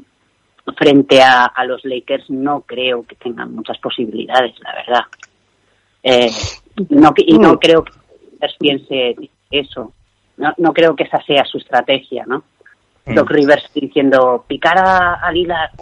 [0.76, 5.04] frente a, a, los Lakers no creo que tengan muchas posibilidades, la verdad.
[6.02, 6.30] Eh,
[6.90, 7.92] no, y no creo que
[8.58, 9.16] piense
[9.50, 9.92] eso.
[10.36, 12.44] No, no creo que esa sea su estrategia, ¿no?
[13.06, 13.14] Mm.
[13.14, 15.72] Doc Rivers diciendo, picar a, a Lillard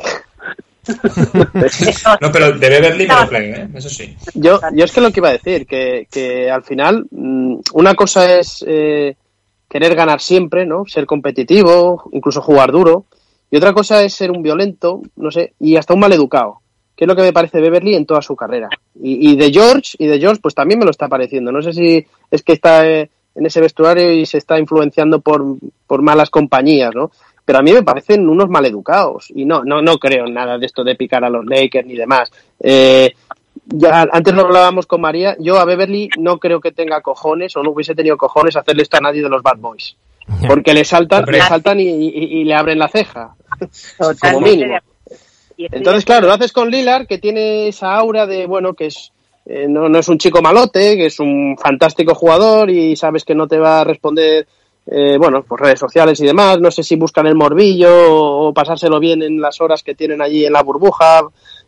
[2.21, 3.69] no, pero de Beverly me lo play, ¿eh?
[3.75, 4.17] eso sí.
[4.35, 7.95] Yo, yo es que lo que iba a decir, que, que al final mm, una
[7.95, 9.17] cosa es eh,
[9.69, 10.85] querer ganar siempre, ¿no?
[10.87, 13.05] Ser competitivo, incluso jugar duro,
[13.51, 16.61] y otra cosa es ser un violento, no sé, y hasta un maleducado,
[16.97, 18.69] que es lo que me parece Beverly en toda su carrera.
[19.01, 21.53] Y, y de George, y de George, pues también me lo está pareciendo.
[21.53, 25.45] No sé si es que está eh, en ese vestuario y se está influenciando por,
[25.87, 27.11] por malas compañías, ¿no?
[27.49, 30.67] Pero a mí me parecen unos maleducados y no, no, no creo en nada de
[30.67, 32.31] esto de picar a los Lakers ni demás.
[32.61, 33.15] Eh,
[33.65, 37.63] ya antes lo hablábamos con María, yo a Beverly no creo que tenga cojones o
[37.63, 39.97] no hubiese tenido cojones hacerle esto a nadie de los Bad Boys.
[40.47, 43.35] Porque le saltan, le saltan y, y, y, le abren la ceja.
[44.21, 44.77] como mínimo.
[45.57, 49.11] Entonces, claro, lo haces con Lillard, que tiene esa aura de, bueno, que es,
[49.47, 53.35] eh, no, no es un chico malote, que es un fantástico jugador y sabes que
[53.35, 54.47] no te va a responder
[54.91, 56.61] eh, bueno, por redes sociales y demás.
[56.61, 60.47] No sé si buscan el morbillo o pasárselo bien en las horas que tienen allí
[60.47, 61.23] en la burbuja,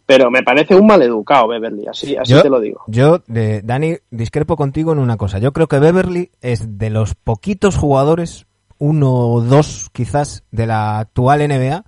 [0.06, 2.82] pero me parece un maleducado Beverly, así, así yo, te lo digo.
[2.86, 5.38] Yo, de, Dani, discrepo contigo en una cosa.
[5.38, 8.46] Yo creo que Beverly es de los poquitos jugadores,
[8.78, 11.84] uno o dos quizás, de la actual NBA,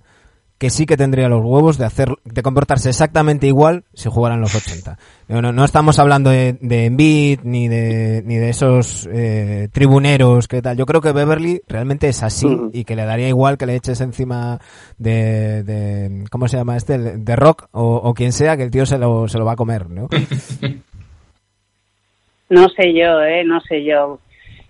[0.63, 4.55] que sí que tendría los huevos de hacer, de comportarse exactamente igual si jugaran los
[4.55, 4.97] 80.
[5.27, 10.61] No, no, estamos hablando de, de Embiid ni de, ni de esos eh, tribuneros que
[10.61, 10.77] tal.
[10.77, 12.69] Yo creo que Beverly realmente es así uh -huh.
[12.71, 14.61] y que le daría igual que le eches encima
[14.97, 16.97] de, de ¿cómo se llama este?
[16.97, 19.57] De Rock o, o quien sea que el tío se lo, se lo va a
[19.57, 20.07] comer, ¿no?
[22.49, 24.17] no sé yo, eh, no sé yo.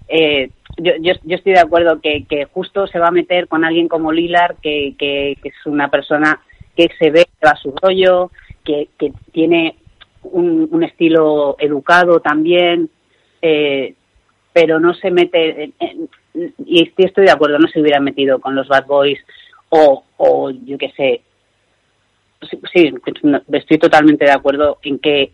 [0.07, 3.87] Eh, yo, yo, yo, estoy de acuerdo que, justo se va a meter con alguien
[3.87, 6.41] como Lilar, que, que, es una persona
[6.75, 8.31] que se ve a su rollo,
[8.63, 9.75] que, que tiene
[10.23, 12.89] un, un, estilo educado también,
[13.41, 13.93] eh,
[14.51, 16.09] pero no se mete, en,
[16.65, 19.19] y estoy de acuerdo, no se hubiera metido con los Bad Boys
[19.69, 21.21] o, o yo qué sé,
[22.73, 22.93] sí,
[23.51, 25.31] estoy totalmente de acuerdo en que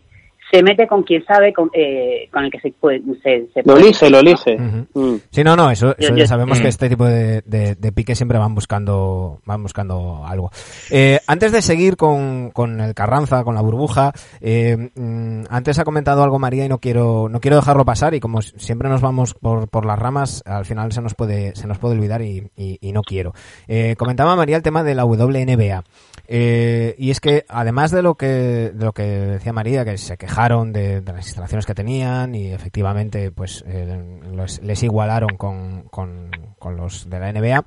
[0.50, 3.76] se mete con quien sabe con, eh, con el que se puede se, se lo
[3.76, 4.86] elige lo elige uh -huh.
[4.94, 5.20] mm.
[5.30, 6.62] sí no no eso, eso yo, ya yo, sabemos mm.
[6.62, 10.50] que este tipo de, de, de, pique siempre van buscando van buscando algo
[10.90, 15.84] eh, antes de seguir con, con el Carranza con la burbuja eh, mm, antes ha
[15.84, 19.34] comentado algo María y no quiero no quiero dejarlo pasar y como siempre nos vamos
[19.34, 22.78] por, por las ramas al final se nos puede se nos puede olvidar y, y,
[22.80, 23.32] y no quiero
[23.68, 25.84] eh, comentaba María el tema de la WNBA
[26.32, 30.16] eh, y es que además de lo que de lo que decía María que se
[30.16, 35.88] quejaron de, de las instalaciones que tenían y efectivamente pues eh, los, les igualaron con,
[35.90, 37.64] con, con, los de la NBA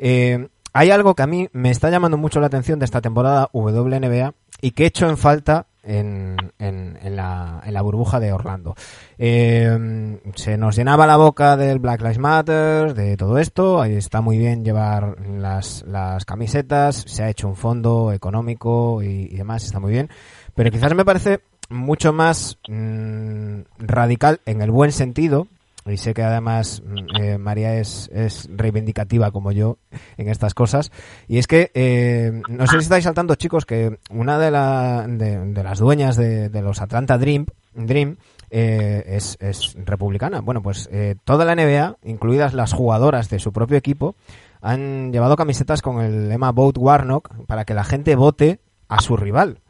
[0.00, 3.48] eh, hay algo que a mí me está llamando mucho la atención de esta temporada
[3.52, 8.74] WNBA y que he hecho en falta en, en, la, en la burbuja de Orlando.
[9.18, 14.20] Eh, se nos llenaba la boca del Black Lives Matter, de todo esto, ahí está
[14.20, 19.80] muy bien llevar las, las camisetas, se ha hecho un fondo económico y, demás, está
[19.80, 20.10] muy bien,
[20.54, 25.46] pero quizás me parece mucho más mm, radical en el buen sentido,
[25.86, 29.78] y sé que además mm, eh, María es, es, reivindicativa como yo
[30.16, 30.90] en estas cosas.
[31.28, 35.62] Y es que, eh, no sé si estáis saltando, chicos, que una de, la, de,
[35.62, 38.16] las dueñas de, los Atlanta Dream, Dream
[38.50, 40.40] eh, es, es, republicana.
[40.40, 44.16] Bueno, pues eh, toda la NBA, incluidas las jugadoras de su propio equipo,
[44.60, 49.16] han llevado camisetas con el lema Vote Warnock para que la gente vote a su
[49.16, 49.60] rival.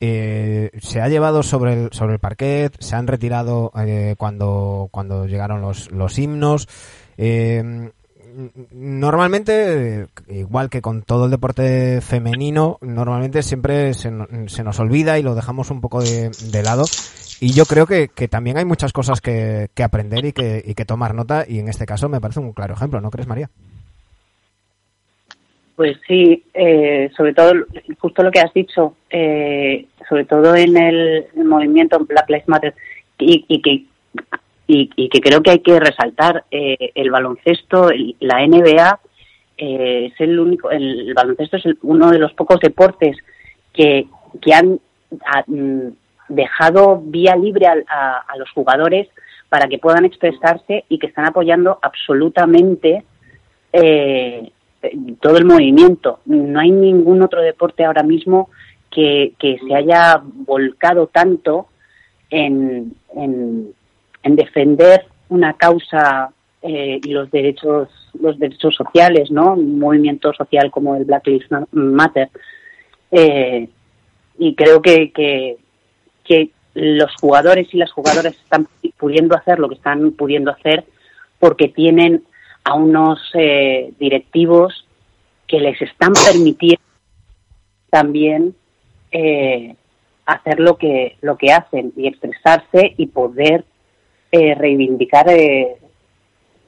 [0.00, 5.26] Eh, se ha llevado sobre el, sobre el parquet, se han retirado eh, cuando, cuando
[5.26, 6.68] llegaron los, los himnos.
[7.16, 7.90] Eh,
[8.70, 14.12] normalmente, igual que con todo el deporte femenino, normalmente siempre se,
[14.46, 16.84] se nos olvida y lo dejamos un poco de, de lado.
[17.40, 20.74] Y yo creo que, que, también hay muchas cosas que, que aprender y que, y
[20.74, 23.50] que tomar nota, y en este caso me parece un claro ejemplo, ¿no crees, María?
[25.78, 27.52] Pues sí, eh, sobre todo,
[28.00, 32.74] justo lo que has dicho, eh, sobre todo en el, movimiento Black Lives Matter,
[33.16, 33.84] y, y que
[34.66, 38.98] y, y, que creo que hay que resaltar eh, el baloncesto, la NBA
[39.56, 43.16] eh, es el único, el, baloncesto es uno de los pocos deportes
[43.72, 44.08] que,
[44.42, 44.80] que han
[45.46, 45.90] mm,
[46.28, 49.06] dejado vía libre a, a, los jugadores
[49.48, 53.04] para que puedan expresarse y que están apoyando absolutamente
[53.72, 54.50] eh,
[55.20, 56.20] todo el movimiento.
[56.26, 58.50] No hay ningún otro deporte ahora mismo
[58.90, 61.68] que, que se haya volcado tanto
[62.30, 63.72] en, en,
[64.22, 66.30] en defender una causa
[66.62, 67.88] eh, y los derechos
[68.20, 69.52] los derechos sociales, ¿no?
[69.52, 72.30] Un movimiento social como el Black Lives Matter.
[73.10, 73.68] Eh,
[74.38, 75.58] y creo que, que
[76.74, 80.84] los jugadores y las jugadoras están pudiendo hacer lo que están pudiendo hacer
[81.38, 82.24] porque tienen
[82.68, 84.86] a unos eh, directivos
[85.46, 86.82] que les están permitiendo
[87.88, 88.54] también
[89.10, 89.74] eh,
[90.26, 93.64] hacer lo que lo que hacen y expresarse y poder
[94.30, 95.76] eh, reivindicar eh,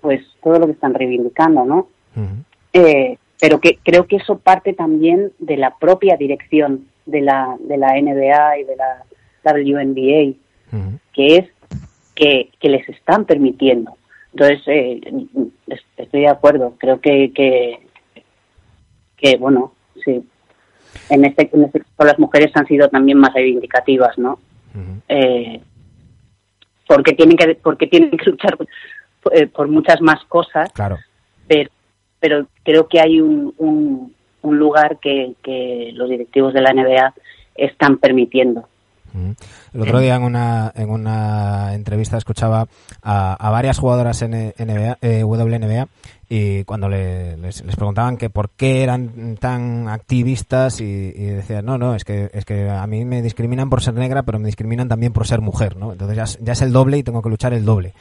[0.01, 3.19] pues todo lo que están reivindicando no uh -huh.
[3.39, 7.89] pero que creo que eso parte también de la propia dirección de la de la
[8.01, 9.05] NBA y de la
[9.45, 10.23] WNBA
[10.73, 10.99] uh -huh.
[11.13, 11.47] que es
[12.15, 14.00] que, que les están permitiendo
[14.33, 15.01] entonces, eh,
[15.97, 16.75] estoy de acuerdo.
[16.79, 17.81] Creo que, que,
[19.17, 19.73] que bueno,
[20.05, 20.25] sí.
[21.09, 24.39] En este, en este caso las mujeres han sido también más reivindicativas, ¿no?
[24.75, 25.01] Uh -huh.
[25.09, 25.61] eh,
[26.87, 28.57] porque tienen que porque tienen que luchar
[29.33, 30.71] eh, por muchas más cosas.
[30.73, 30.99] Claro.
[31.47, 31.71] Pero,
[32.21, 37.15] pero creo que hay un, un, un lugar que, que los directivos de la NBA
[37.57, 38.69] están permitiendo.
[39.15, 42.67] El otro día en una, en una entrevista escuchaba
[43.03, 45.89] a, a varias jugadoras en NBA, eh, WNBA
[46.29, 51.65] y cuando le, les, les, preguntaban que por qué eran tan activistas y, y, decían
[51.65, 54.47] no no es que es que a mí me discriminan por ser negra pero me
[54.47, 57.31] discriminan también por ser mujer no entonces ya, ya es el doble y tengo que
[57.31, 57.95] luchar el doble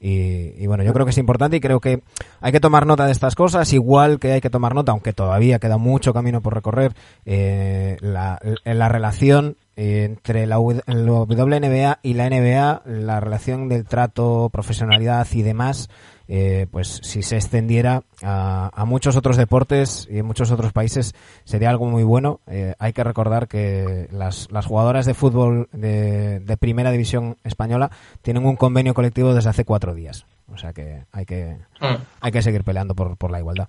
[0.00, 2.02] y, y, bueno, yo creo que es importante y creo que
[2.40, 5.58] hay que tomar nota de estas cosas, igual que hay que tomar nota, aunque todavía
[5.58, 6.92] queda mucho camino por recorrer,
[7.24, 15.26] eh, la, la relación entre la WNBA y la NBA, la relación del trato, profesionalidad
[15.32, 15.90] y demás,
[16.28, 21.14] eh, pues si se extendiera a, a, muchos otros deportes y en muchos otros países
[21.44, 22.40] sería algo muy bueno.
[22.48, 27.90] Eh, hay que recordar que las, las jugadoras de fútbol de, de, primera división española
[28.22, 30.26] tienen un convenio colectivo desde hace cuatro días.
[30.52, 31.96] O sea que hay que, mm.
[32.20, 33.68] hay que seguir peleando por, por la igualdad.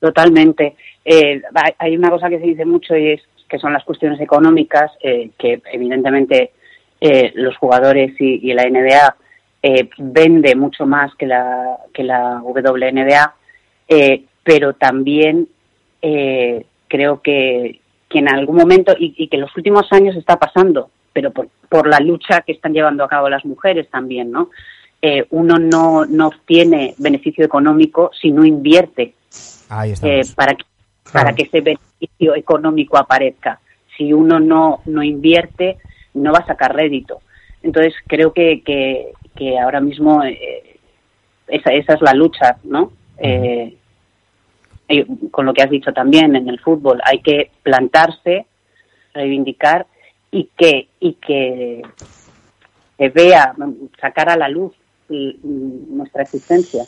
[0.00, 0.76] Totalmente.
[1.04, 1.40] Eh,
[1.78, 5.30] hay una cosa que se dice mucho y es que son las cuestiones económicas, eh,
[5.38, 6.50] que evidentemente
[7.00, 9.16] eh, los jugadores y, y la NBA
[9.66, 13.34] eh, vende mucho más que la, que la WNBA,
[13.88, 15.48] eh, pero también
[16.02, 20.36] eh, creo que, que, en algún momento, y, y, que en los últimos años está
[20.36, 24.50] pasando, pero por, por la lucha que están llevando a cabo las mujeres también, ¿no?
[25.00, 29.14] Eh, uno no, no obtiene beneficio económico si no invierte
[30.02, 30.64] eh, para, que,
[31.10, 33.60] para que ese beneficio económico aparezca.
[33.96, 35.78] Si uno no, no invierte,
[36.12, 37.22] no va a sacar rédito.
[37.64, 40.76] Entonces creo que, que, que ahora mismo eh,
[41.48, 42.92] esa, esa es la lucha, ¿no?
[43.18, 43.74] Eh,
[45.30, 48.44] con lo que has dicho también en el fútbol, hay que plantarse,
[49.14, 49.86] reivindicar
[50.30, 51.80] y que y que
[52.98, 53.54] se vea,
[53.98, 54.72] sacar a la luz
[55.08, 56.84] nuestra existencia.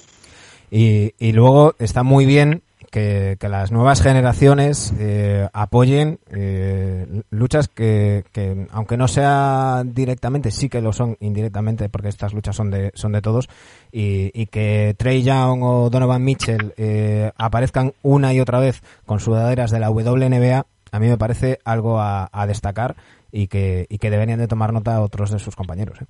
[0.71, 2.61] Y, y luego está muy bien
[2.91, 10.69] que, las nuevas generaciones eh, apoyen eh, luchas que, que, aunque no sea directamente, sí
[10.69, 13.49] que lo son indirectamente, porque estas luchas son de, son de todos,
[13.93, 19.21] y, y que Trey Young o Donovan Mitchell eh, aparezcan una y otra vez con
[19.21, 22.97] sudaderas de la WNBA, a mí me parece algo a, a destacar
[23.33, 26.01] y que, y que deberían de tomar nota otros de sus compañeros.
[26.01, 26.07] ¿eh?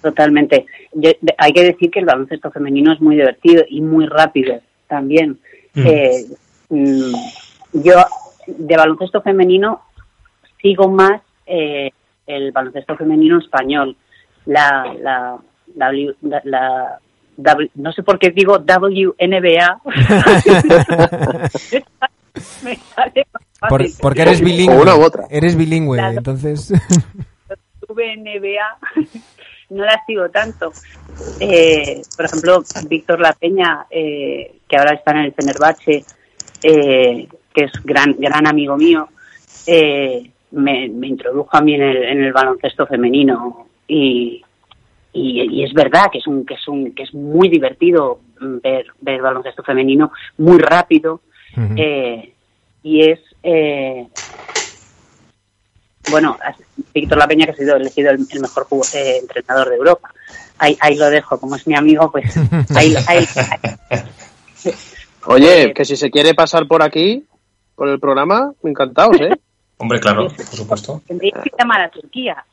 [0.00, 0.66] Totalmente.
[0.92, 4.60] Yo, hay que decir que el baloncesto femenino es muy divertido y muy rápido
[4.92, 5.38] también.
[5.72, 5.86] Mm.
[5.86, 6.26] Eh,
[6.68, 7.14] mm,
[7.72, 7.94] yo
[8.46, 9.80] de baloncesto femenino
[10.60, 11.90] sigo más eh,
[12.26, 13.96] el baloncesto femenino español.
[14.44, 15.38] La, la,
[15.74, 16.98] la,
[17.74, 19.80] no sé por qué digo WNBA.
[22.62, 23.26] Me sale
[23.68, 24.76] por, porque eres bilingüe.
[24.76, 25.24] O una u otra.
[25.30, 26.70] Eres bilingüe, entonces.
[27.88, 28.78] WNBA
[29.70, 30.72] no la sigo tanto.
[31.40, 36.04] Eh, por ejemplo, Víctor La Peña, eh, que ahora está en el Fenerbahce,
[36.62, 39.08] eh, que es gran gran amigo mío,
[39.66, 44.42] eh, me, me, introdujo a mí en el, en el baloncesto femenino y,
[45.12, 48.86] y, y, es verdad que es un que es un que es muy divertido ver
[49.00, 51.20] ver el baloncesto femenino muy rápido
[51.56, 52.32] uh -huh.
[52.82, 53.20] y es
[56.12, 56.38] bueno,
[56.94, 60.12] Víctor La Peña, que ha sido elegido el, el mejor eh, entrenador de Europa.
[60.58, 62.32] Ahí, ahí, lo dejo, como es mi amigo, pues
[62.76, 63.26] ahí, ahí,
[63.90, 64.02] ahí.
[65.26, 67.26] Oye, que si se quiere pasar por aquí,
[67.74, 69.34] por el programa, encantados, ¿eh?
[69.78, 71.02] Hombre, claro, por supuesto.
[71.08, 72.44] Tendría que llamar a Turquía.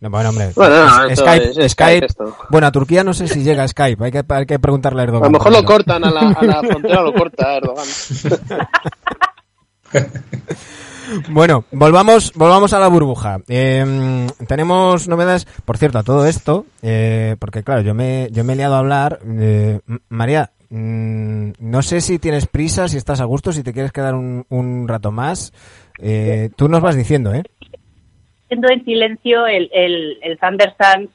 [0.00, 0.52] No, bueno, hombre.
[0.54, 2.06] Bueno, no, es, Skype, es, Skype.
[2.50, 4.04] Bueno, a Turquía no sé si llega Skype.
[4.04, 5.24] Hay que, hay que preguntarle a Erdogan.
[5.24, 7.86] A lo mejor lo cortan a la, a la frontera, lo corta Erdogan.
[11.28, 13.38] Bueno, volvamos, volvamos a la burbuja.
[13.48, 18.52] Eh, tenemos novedades, por cierto, a todo esto, eh, porque claro, yo me, yo me
[18.52, 19.20] he liado a hablar.
[19.24, 23.92] Eh, María, mmm, no sé si tienes prisa, si estás a gusto, si te quieres
[23.92, 25.52] quedar un, un rato más.
[25.98, 27.42] Eh, tú nos vas diciendo, ¿eh?
[28.48, 31.10] Siendo en silencio el, el, el Thunder Suns.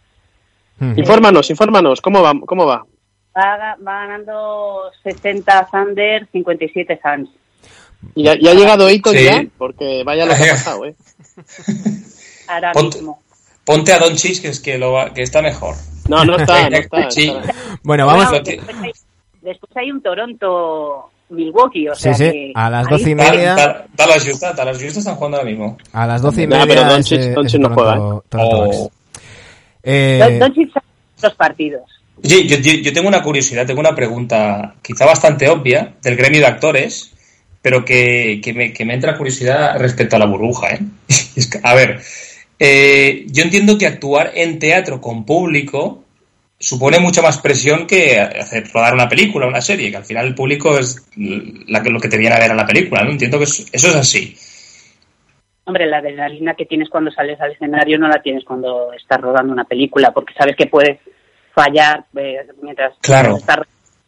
[0.80, 0.98] Hmm.
[0.98, 2.34] Infórmanos, infórmanos, ¿cómo va?
[2.46, 2.86] ¿Cómo va?
[3.38, 7.30] Va, va ganando 60 Thunder, 57 Suns.
[8.16, 9.26] ¿Y ha, y ha llegado Ayton sí.
[9.26, 9.46] ya?
[9.58, 10.96] Porque vaya lo que ha pasado, ¿eh?
[12.48, 13.22] Ahora ponte, mismo.
[13.64, 15.76] Ponte a Don Chis, que, es que, lo va, que está mejor.
[16.10, 17.12] No, no está, no está.
[17.12, 17.30] sí.
[17.30, 17.54] está.
[17.84, 18.30] Bueno, vamos.
[18.30, 18.92] Bueno, después, hay,
[19.42, 22.32] después hay un Toronto Milwaukee, o sea sí, sí.
[22.32, 23.56] que a las doce y media.
[23.96, 25.78] Dallas Utah, Dallas Utah están jugando ahora mismo.
[25.94, 26.66] A las doce y media.
[26.66, 27.94] No, pero Doncic, Doncic no juega.
[27.96, 28.92] Toronto, Toronto Oh.
[29.84, 30.72] eh, Doncic
[31.22, 31.84] los partidos.
[32.24, 36.40] Sí, yo, yo, yo tengo una curiosidad, tengo una pregunta quizá bastante obvia del gremio
[36.42, 37.11] de actores,
[37.62, 40.76] pero que, que, me, que me entra curiosidad respecto a la burbuja.
[40.76, 40.80] ¿eh?
[41.36, 42.02] Es que, a ver,
[42.60, 46.04] eh, yo entiendo que actuar en teatro con público
[46.60, 50.36] supone mucha más presión que hacer rodar una película, una serie, que al final el
[50.36, 53.12] público es la que, lo que te viene a ver a la película, ¿no?
[53.12, 54.36] Entiendo que eso, eso es así.
[55.64, 59.54] Hombre, la adrenalina que tienes cuando sales al escenario no la tienes cuando estás rodando
[59.54, 61.00] una película, porque sabes que puedes
[61.54, 63.38] fallar eh, mientras claro.
[63.38, 63.60] estás,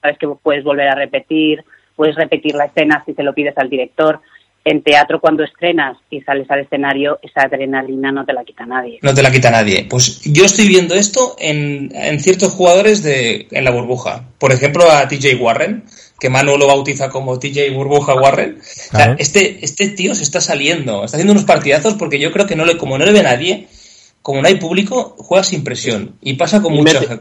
[0.01, 1.63] sabes que puedes volver a repetir,
[1.95, 4.19] puedes repetir la escena si te lo pides al director.
[4.65, 8.97] En teatro, cuando estrenas y sales al escenario, esa adrenalina no te la quita nadie.
[9.01, 9.85] No te la quita nadie.
[9.89, 14.23] Pues yo estoy viendo esto en, en ciertos jugadores de, en la burbuja.
[14.37, 15.83] Por ejemplo, a TJ Warren,
[16.17, 18.59] que Manu lo bautiza como TJ Burbuja Warren.
[18.89, 19.13] Claro.
[19.13, 22.47] O sea, este, este tío se está saliendo, está haciendo unos partidazos porque yo creo
[22.47, 23.67] que no le, como no le ve nadie,
[24.21, 26.15] como no hay público, juega sin presión.
[26.21, 27.19] Y pasa con y mucha mete,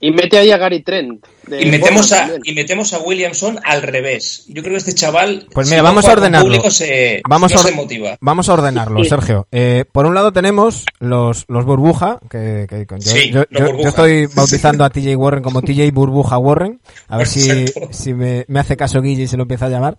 [0.00, 1.24] y mete ahí a Gary Trent.
[1.48, 4.44] Y metemos, a, y metemos a Williamson al revés.
[4.48, 5.46] Yo creo que este chaval.
[5.52, 6.70] Pues mira, si vamos no a ordenarlo.
[6.70, 8.18] Se, vamos, no a se motiva.
[8.20, 9.08] vamos a ordenarlo, sí.
[9.08, 9.46] Sergio.
[9.52, 13.82] Eh, por un lado tenemos los, los burbuja, que, que yo, sí, yo, yo, burbuja.
[13.82, 16.80] yo, estoy bautizando a TJ Warren como TJ Burbuja Warren.
[17.08, 19.96] A ver si, si me, me, hace caso Guille y se lo empieza a llamar.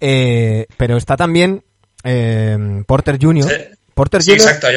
[0.00, 1.64] Eh, pero está también
[2.04, 3.44] eh, Porter Jr.
[3.44, 3.78] Sí.
[3.94, 4.40] Porter sí, Jr.
[4.40, 4.68] Exacto,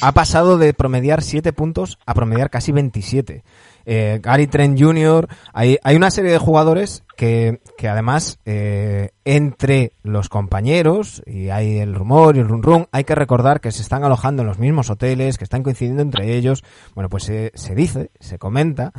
[0.00, 3.44] ha pasado de promediar 7 puntos a promediar casi 27.
[3.86, 9.92] Eh, Gary Trent Jr., hay, hay una serie de jugadores que, que además eh, entre
[10.02, 13.82] los compañeros, y hay el rumor y el run run, hay que recordar que se
[13.82, 16.64] están alojando en los mismos hoteles, que están coincidiendo entre ellos.
[16.94, 18.92] Bueno, pues se, se dice, se comenta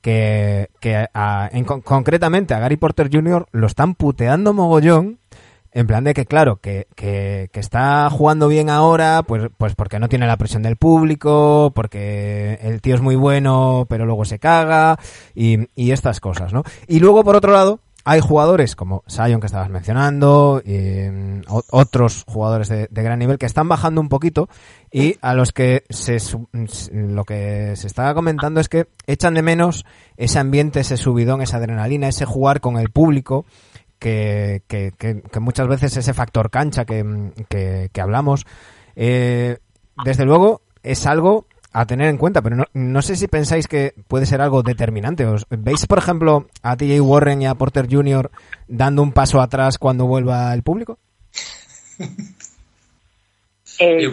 [0.00, 3.46] que, que a, en, concretamente a Gary Porter Jr.
[3.52, 5.18] lo están puteando mogollón
[5.78, 10.00] en plan de que, claro, que, que, que, está jugando bien ahora, pues, pues porque
[10.00, 14.40] no tiene la presión del público, porque el tío es muy bueno, pero luego se
[14.40, 14.98] caga,
[15.36, 16.64] y, y estas cosas, ¿no?
[16.88, 22.68] Y luego, por otro lado, hay jugadores como Sion que estabas mencionando, y otros jugadores
[22.68, 24.48] de, de, gran nivel que están bajando un poquito
[24.90, 26.18] y a los que se,
[26.92, 29.84] lo que se está comentando es que echan de menos
[30.16, 33.44] ese ambiente, ese subidón, esa adrenalina, ese jugar con el público
[33.98, 38.46] que, que, muchas veces ese factor cancha que, que hablamos,
[38.96, 39.58] eh,
[40.04, 43.92] desde luego es algo a tener en cuenta, pero no, no, sé si pensáis que
[44.08, 45.26] puede ser algo determinante.
[45.26, 48.30] ¿Os, ¿Veis, por ejemplo, a TJ Warren y a Porter Jr.
[48.66, 50.98] dando un paso atrás cuando vuelva el público?
[53.80, 54.10] Eh,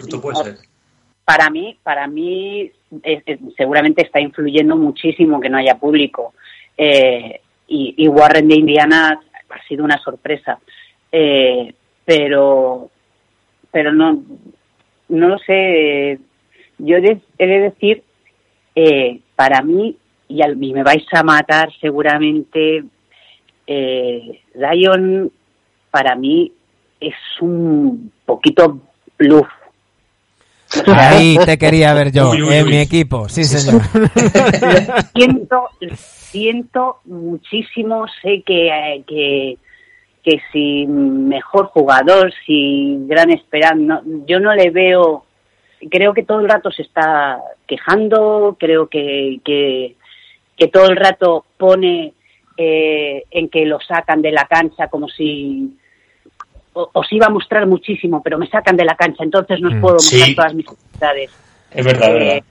[1.24, 2.70] para mí, para mí
[3.56, 6.34] seguramente está influyendo muchísimo que no haya público.
[6.78, 9.20] Eh, y, Warren de Indiana
[9.50, 10.58] ha sido una sorpresa.
[11.12, 11.74] Eh,
[12.04, 12.90] pero,
[13.70, 14.22] pero no,
[15.08, 16.18] no lo sé.
[16.78, 18.02] Yo he de decir,
[18.74, 19.96] eh, para mí,
[20.28, 22.84] y, al, me vais a matar seguramente,
[23.66, 25.32] eh, Zion
[25.90, 26.52] para mí
[27.00, 28.78] es un poquito
[29.18, 29.48] bluff.
[30.86, 33.82] Ahí te quería ver yo, en mi equipo, sí señor.
[35.14, 39.58] siento, siento muchísimo, sé que, que,
[40.22, 45.24] que si mejor jugador, si gran esperanza, yo no le veo,
[45.90, 49.94] creo que todo el rato se está quejando, creo que, que,
[50.68, 52.12] todo el rato pone
[52.56, 55.76] eh, en que lo sacan de la cancha como si
[56.76, 59.80] os iba a mostrar muchísimo, pero me sacan de la cancha, entonces no os mm.
[59.80, 61.30] puedo mostrar todas mis cualidades.
[61.72, 62.36] Es verdad, verdad.
[62.36, 62.44] Eh,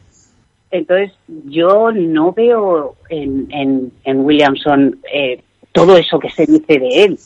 [0.71, 1.11] entonces,
[1.45, 7.19] yo no veo en, en, en Williamson eh, todo eso que se dice de él.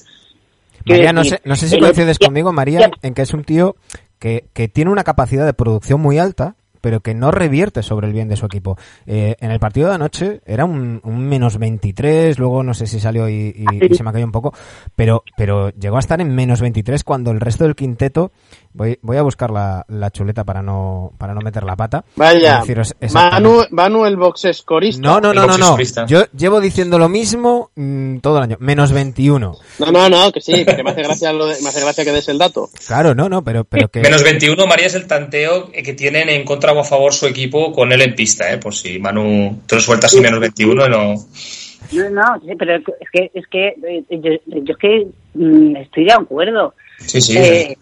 [0.86, 3.76] María, no sé, no sé si coincides conmigo, María, en que es un tío
[4.18, 8.14] que, que tiene una capacidad de producción muy alta, pero que no revierte sobre el
[8.14, 8.78] bien de su equipo.
[9.06, 13.30] Eh, en el partido de anoche era un, menos 23, luego no sé si salió
[13.30, 14.54] y, se me cayó un poco,
[14.96, 18.32] pero, pero llegó a estar en menos 23 cuando el resto del quinteto,
[18.80, 22.06] voy, voy a buscar la, la chuleta para no, para no meter la pata.
[22.16, 22.64] Vaya,
[23.72, 25.02] Manu, el box escorista.
[25.02, 25.78] No, no, no, no, no.
[26.08, 29.58] Yo llevo diciendo lo mismo mm, todo el año, menos 21.
[29.80, 32.30] No, no, no, que sí, que me hace gracia, lo me hace gracia que des
[32.30, 32.70] el dato.
[32.88, 34.00] Claro, no, no, pero, pero que...
[34.00, 37.92] Menos 21, María, es el tanteo que tienen en contra a favor su equipo con
[37.92, 38.58] él en pista, ¿eh?
[38.60, 41.16] Por si Manu te lo suelta así menos 21 no...
[41.92, 44.32] No, no, pero es que, es que eh, yo,
[44.72, 46.76] es que mm, estoy de acuerdo.
[47.00, 47.38] Sí, sí.
[47.38, 47.78] Eh,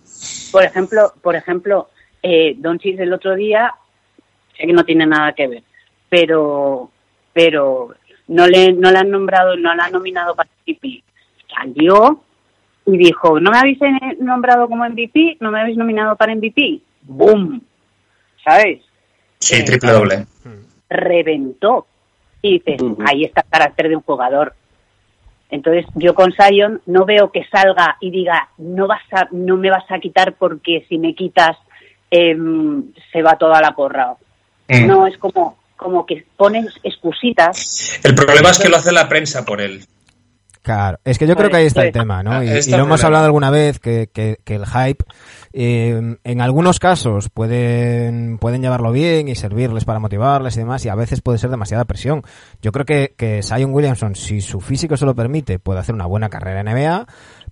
[0.52, 1.90] por ejemplo, por ejemplo,
[2.22, 3.74] eh, Don Chis el otro día,
[4.58, 5.64] sé que no tiene nada que ver,
[6.10, 6.92] pero
[7.34, 7.96] pero
[8.28, 11.04] no le no le han nombrado, no la han nominado para MVP.
[11.54, 12.22] Salió
[12.86, 13.80] y dijo, no me habéis
[14.20, 16.82] nombrado como MVP, no me habéis nominado para MVP.
[17.04, 17.62] ¡Boom!
[18.48, 18.82] ¿sabes?
[19.40, 20.26] Sí, eh, triple doble.
[20.90, 21.88] Reventó.
[22.42, 24.54] Y dices, ahí está el carácter de un jugador.
[25.50, 29.70] Entonces, yo con Sion no veo que salga y diga, no vas a, no me
[29.70, 31.58] vas a quitar porque si me quitas
[32.12, 34.14] em, se va toda la porra.
[34.68, 34.88] Mm.
[34.88, 38.00] No, es como, como que pones excusitas.
[38.04, 39.86] El problema es que lo hace la prensa por él.
[40.68, 42.44] Claro, es que yo creo que ahí está el tema, ¿no?
[42.44, 45.06] Y, lo hemos hablado alguna vez, que, que, el hype
[45.54, 50.90] eh, en algunos casos pueden, pueden llevarlo bien y servirles para motivarles y demás, y
[50.90, 52.22] a veces puede ser demasiada presión.
[52.62, 56.06] Yo creo que, que Zion Williamson, si su físico se lo permite, puede hacer una
[56.06, 57.08] buena carrera en NBA,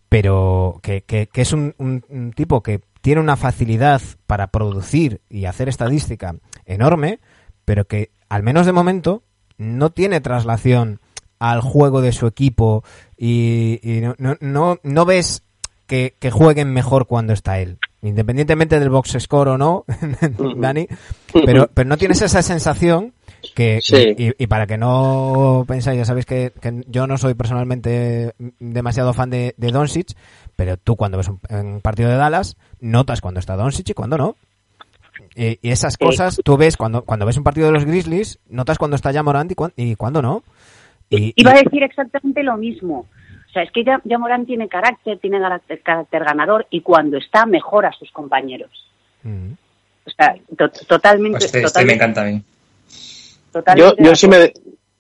[0.10, 5.70] pero que, que, es un, un tipo que tiene una facilidad para producir y hacer
[5.70, 6.36] estadística
[6.66, 7.22] enorme,
[7.64, 9.24] pero que al menos de momento
[9.58, 11.00] no tiene traslación
[11.40, 12.84] al juego de su equipo
[13.18, 15.44] y, no, no, no, ves
[15.88, 17.78] que, jueguen mejor cuando está él.
[18.02, 19.86] Independientemente del box score o no,
[20.58, 20.88] Dani,
[21.46, 23.14] pero, pero no tienes esa sensación
[23.54, 23.80] que,
[24.38, 26.54] y, para que no pensáis, ya sabéis que,
[26.88, 30.16] yo no soy personalmente demasiado fan de, de Doncic,
[30.56, 34.36] pero tú cuando ves un, partido de Dallas, notas cuando está Doncic y cuando no.
[35.36, 38.96] Y, esas cosas tú ves cuando, cuando ves un partido de los Grizzlies, notas cuando
[38.96, 40.44] está ya Morant y, y cuando no.
[41.10, 43.06] Iba a decir exactamente lo mismo.
[43.48, 47.90] O sea, es que ya, Morán tiene carácter, tiene carácter, ganador y cuando está mejora
[47.90, 48.70] a sus compañeros.
[49.24, 49.52] Mm.
[50.06, 50.36] O sea,
[50.88, 52.42] totalmente, pues este, este me encanta a mí.
[53.78, 54.52] Yo, yo si, me,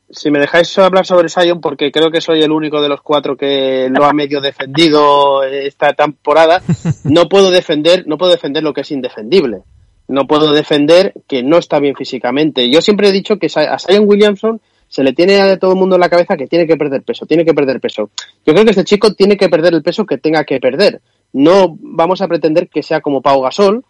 [0.10, 3.36] si me dejáis hablar sobre Sion, porque creo que soy el único de los cuatro
[3.36, 6.62] que lo ha medio defendido esta temporada,
[7.03, 9.64] no puedo defender, no puedo defender lo que es indefendible.
[10.08, 12.70] No puedo defender que no está bien físicamente.
[12.70, 14.62] Yo siempre he dicho que a Sion Williamson
[14.95, 17.25] se le tiene a todo el mundo en la cabeza que tiene que perder peso,
[17.25, 18.11] tiene que perder peso.
[18.45, 21.01] Yo creo que este chico tiene que perder el peso que tenga que perder.
[21.33, 23.83] No vamos a pretender que sea como Pau Gasol,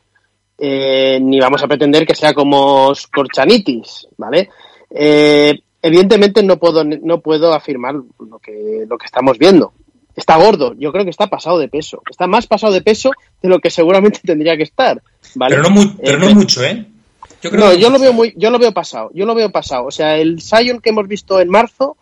[0.58, 4.50] eh, ni vamos a pretender que sea como Scorchanitis, ¿vale?
[4.90, 9.74] Eh, evidentemente no puedo, no puedo afirmar lo que, lo que estamos viendo.
[10.16, 12.02] Está gordo, yo creo que está pasado de peso.
[12.10, 13.12] Está más pasado de peso
[13.44, 15.04] de lo que seguramente tendría que estar.
[15.36, 15.56] ¿vale?
[15.56, 16.84] Pero, no, pero no eh, mucho, ¿eh?
[17.52, 19.86] Yo no, yo lo veo muy, yo lo veo pasado, yo lo veo pasado.
[19.86, 21.98] O sea, el Sion que hemos visto en marzo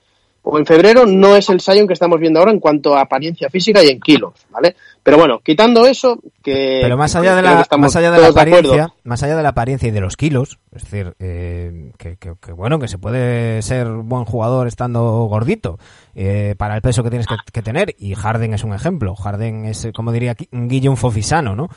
[0.46, 3.50] o en febrero no es el Sion que estamos viendo ahora en cuanto a apariencia
[3.50, 4.76] física y en kilos, ¿vale?
[5.02, 6.80] Pero bueno, quitando eso, que...
[6.82, 9.88] Pero más allá de la, más allá de la apariencia, más allá de la apariencia
[9.88, 12.18] y de los kilos, es decir, eh, que,
[12.52, 15.80] bueno, que se puede ser buen jugador estando gordito
[16.14, 19.88] eh, para el peso que tienes que, tener, y Harden es un ejemplo, Harden es,
[19.96, 21.70] como diría Guillaume Fofisano, ¿no?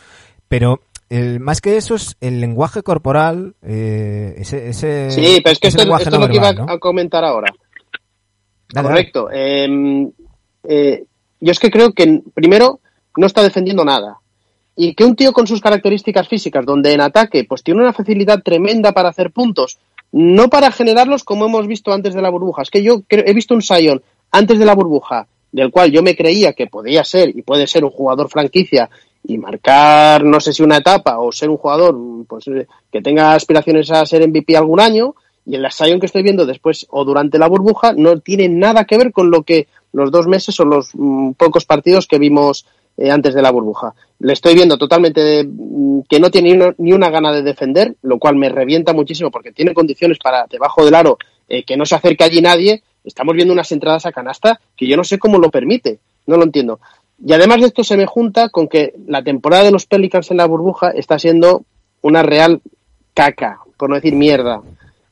[0.49, 5.59] Pero el, más que eso es el lenguaje corporal, eh, ese, ese, Sí, pero es
[5.59, 7.53] que esto, es lo que iba a comentar ahora.
[8.75, 9.31] Correcto.
[9.31, 10.11] Em,
[10.65, 11.05] eh,
[11.41, 12.81] yo es que creo que, primero,
[13.17, 14.19] no está defendiendo nada.
[14.75, 18.43] Y que un tío con sus características físicas, donde en ataque pues tiene una facilidad
[18.43, 19.79] tremenda para hacer puntos,
[20.13, 22.63] no para generarlos como hemos visto antes de la burbuja.
[22.63, 24.03] Es que yo he visto un Sion
[24.33, 27.85] antes de la burbuja, del cual yo me creía que podía ser y puede ser
[27.85, 28.91] un jugador franquicia
[29.29, 31.97] y marcar, no sé si una etapa o ser un jugador
[32.29, 32.45] pues,
[32.93, 35.15] que tenga aspiraciones a ser MVP algún año,
[35.45, 38.99] y el Sion que estoy viendo después o durante la burbuja no tiene nada que
[38.99, 42.67] ver con lo que los dos meses o los mm, pocos partidos que vimos
[42.97, 43.95] eh, antes de la burbuja.
[44.19, 48.35] Le estoy viendo totalmente mm, que no tiene ni una, gana de defender, lo cual
[48.37, 51.17] me revienta muchísimo porque tiene condiciones para debajo del aro
[51.49, 52.83] eh, que no se acerque allí nadie.
[53.05, 56.43] Estamos viendo unas entradas a canasta que yo no sé cómo lo permite, no lo
[56.43, 56.81] entiendo.
[57.25, 60.37] Y además de esto se me junta con que la temporada de los Pelicans en
[60.37, 61.63] la burbuja está siendo
[62.03, 62.61] una real
[63.15, 64.61] caca, por no decir mierda.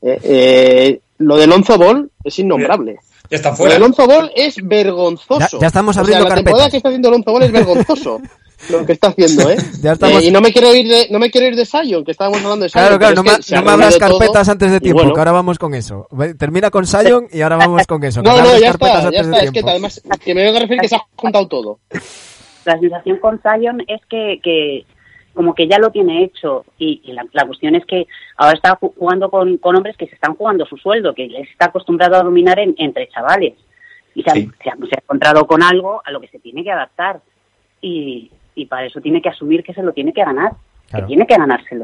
[0.01, 2.99] Eh, eh, lo de Lonzo Ball es innombrable.
[3.29, 3.73] Ya está fuera.
[3.73, 5.59] Lo de Lonzo Ball es vergonzoso.
[5.59, 8.21] Ya, estamos abriendo o sea, la temporada que está haciendo Lonzo Ball es vergonzoso.
[8.69, 9.57] lo que está haciendo, ¿eh?
[9.83, 12.43] eh y no me quiero ir de, no me quiero ir de Sion, que estábamos
[12.43, 12.83] hablando de Sion.
[12.83, 16.07] Claro, claro, no, me, abras carpetas antes de tiempo, que ahora vamos con eso.
[16.37, 18.21] Termina con Sion y ahora vamos con eso.
[18.21, 20.87] No, no, ya está, ya está, es que además, que me voy a referir que
[20.87, 21.79] se ha juntado todo.
[22.65, 24.85] La sensación con Sion es que, que
[25.35, 28.07] como que ya lo tiene hecho y, la, cuestión es que
[28.37, 32.15] ahora está jugando con, hombres que se están jugando su sueldo, que les está acostumbrado
[32.15, 33.53] a dominar entre chavales
[34.15, 37.21] y se, ha, encontrado con algo a lo que se tiene que adaptar
[37.81, 38.31] y,
[38.65, 40.53] para eso tiene que asumir que se lo tiene que ganar,
[40.89, 41.83] que tiene que ganárselo.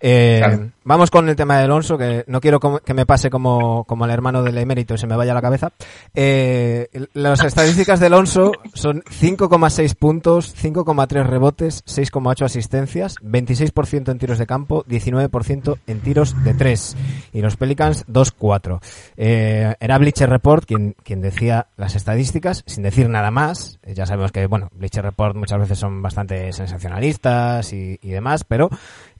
[0.00, 0.70] Eh, claro.
[0.88, 4.12] Vamos con el tema de Alonso, que no quiero que me pase como, como el
[4.12, 5.72] hermano del emérito y se me vaya la cabeza.
[6.14, 14.38] Eh, las estadísticas de Alonso son 5,6 puntos, 5,3 rebotes, 6,8 asistencias, 26% en tiros
[14.38, 16.96] de campo, 19% en tiros de 3.
[17.32, 18.80] Y los Pelicans 2,4.
[19.16, 23.80] Eh, era Bleacher Report quien, quien decía las estadísticas, sin decir nada más.
[23.84, 28.70] Ya sabemos que, bueno, Bleacher Report muchas veces son bastante sensacionalistas y, y demás, pero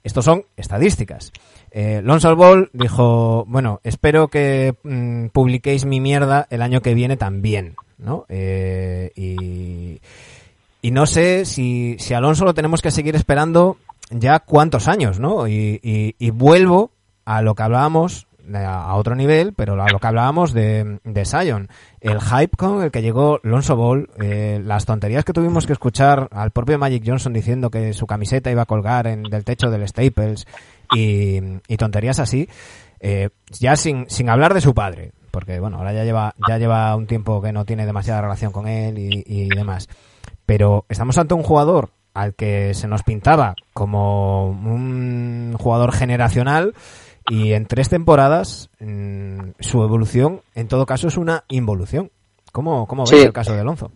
[0.06, 1.32] estos son estadísticas.
[1.72, 7.16] Eh, Lonzo Ball dijo, bueno, espero que mm, publiquéis mi mierda el año que viene
[7.16, 8.24] también, ¿no?
[8.28, 10.00] Eh, y,
[10.80, 13.78] y, no sé si, si Alonso lo tenemos que seguir esperando
[14.10, 15.48] ya cuántos años, ¿no?
[15.48, 16.92] Y, y, y vuelvo
[17.24, 21.68] a lo que hablábamos a otro nivel, pero lo que hablábamos de, de Sion.
[22.00, 26.28] El hype con el que llegó Lonzo Ball, eh, las tonterías que tuvimos que escuchar
[26.30, 29.86] al propio Magic Johnson diciendo que su camiseta iba a colgar en, del techo del
[29.88, 30.46] Staples
[30.94, 31.40] y,
[31.76, 32.48] tonterías así,
[33.00, 36.94] eh, ya sin, sin hablar de su padre, porque bueno, ahora ya lleva, ya lleva
[36.96, 39.88] un tiempo que no tiene demasiada relación con él y demás.
[40.46, 46.74] Pero estamos ante un jugador al que se nos pintaba como un jugador generacional
[47.28, 52.10] y en tres temporadas, mm, su evolución, en todo caso, es una involución.
[52.52, 53.90] ¿Cómo, cómo veis el caso de Alonso?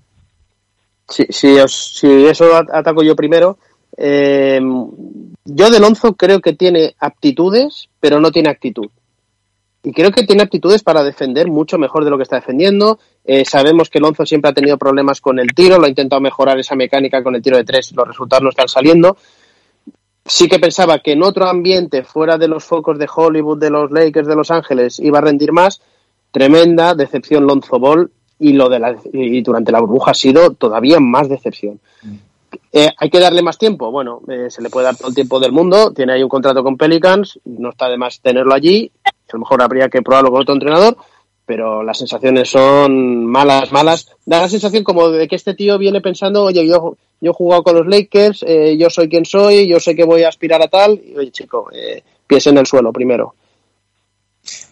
[1.09, 3.59] Sí, sí, si eso ataco yo primero.
[3.97, 4.61] Eh,
[5.45, 8.89] yo de Alonso creo que tiene aptitudes, pero no tiene actitud.
[9.83, 12.99] Y creo que tiene aptitudes para defender mucho mejor de lo que está defendiendo.
[13.24, 16.59] Eh, sabemos que Alonso siempre ha tenido problemas con el tiro, lo ha intentado mejorar
[16.59, 19.16] esa mecánica con el tiro de tres, los resultados no están saliendo
[20.31, 23.91] sí que pensaba que en otro ambiente, fuera de los focos de Hollywood, de los
[23.91, 25.83] Lakers, de Los Ángeles, iba a rendir más.
[26.31, 31.01] Tremenda decepción Lonzo Ball y lo de la, y durante la burbuja ha sido todavía
[31.01, 31.81] más decepción.
[32.72, 33.91] Eh, ¿Hay que darle más tiempo?
[33.91, 35.93] Bueno, eh, se le puede dar todo el tiempo del mundo.
[35.93, 38.93] Tiene ahí un contrato con Pelicans, no está de más tenerlo allí.
[39.05, 40.97] A lo mejor habría que probarlo con otro entrenador,
[41.51, 44.07] pero las sensaciones son malas, malas.
[44.24, 47.64] Da la sensación como de que este tío viene pensando, oye, yo yo he jugado
[47.64, 50.68] con los Lakers, eh, yo soy quien soy, yo sé que voy a aspirar a
[50.68, 53.34] tal, y oye chico, eh, pies en el suelo primero.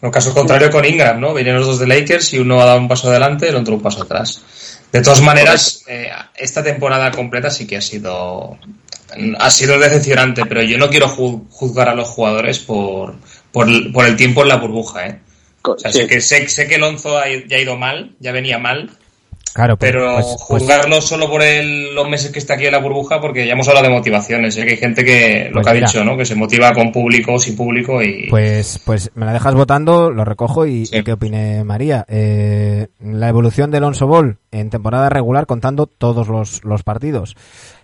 [0.01, 1.35] En caso contrario con Ingram, ¿no?
[1.35, 3.83] Vienen los dos de Lakers y uno ha dado un paso adelante, el otro un
[3.83, 4.81] paso atrás.
[4.93, 8.57] De todas maneras, eh, esta temporada completa sí que ha sido
[9.41, 13.17] ha sido decepcionante, pero yo no quiero juzgar a los jugadores por,
[13.51, 15.21] por, el tiempo en la burbuja, ¿eh?
[15.63, 17.15] O sea, sé, que, sé, sé que Lonzo
[17.49, 18.91] ya ha ido mal, ya venía mal,
[19.55, 22.79] Claro, pero pues- pues- juzgarlo solo por el- los meses que está aquí en la
[22.79, 24.65] burbuja, porque ya hemos hablado de motivaciones, ¿eh?
[24.65, 25.87] que hay gente que, lo Pues que ha mira.
[25.89, 26.17] dicho, ¿no?
[26.17, 28.29] Que se motiva con público, sin público y...
[28.31, 30.99] Pues, pues me la dejas votando, lo recojo y, Sí.
[30.99, 32.05] y qué opine María.
[32.09, 37.35] Eh, la evolución de Alonso Ball en temporada regular contando todos los, los partidos.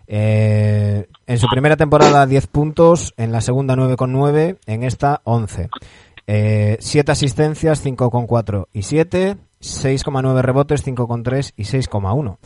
[0.06, 5.70] Eh, en su primera temporada 10 puntos, en la segunda 9,9, en esta 11.
[6.26, 12.38] Eh, 7 asistencias, 5,4 y 7, 6,9 rebotes, 5,3 y 6,1.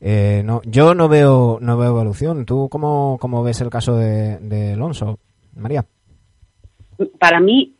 [0.00, 2.44] Eh, no, yo no veo, no veo evolución.
[2.44, 5.18] ¿Tú cómo, cómo ves el caso de, Alonso,
[5.54, 5.84] María?
[7.20, 7.74] Para mí,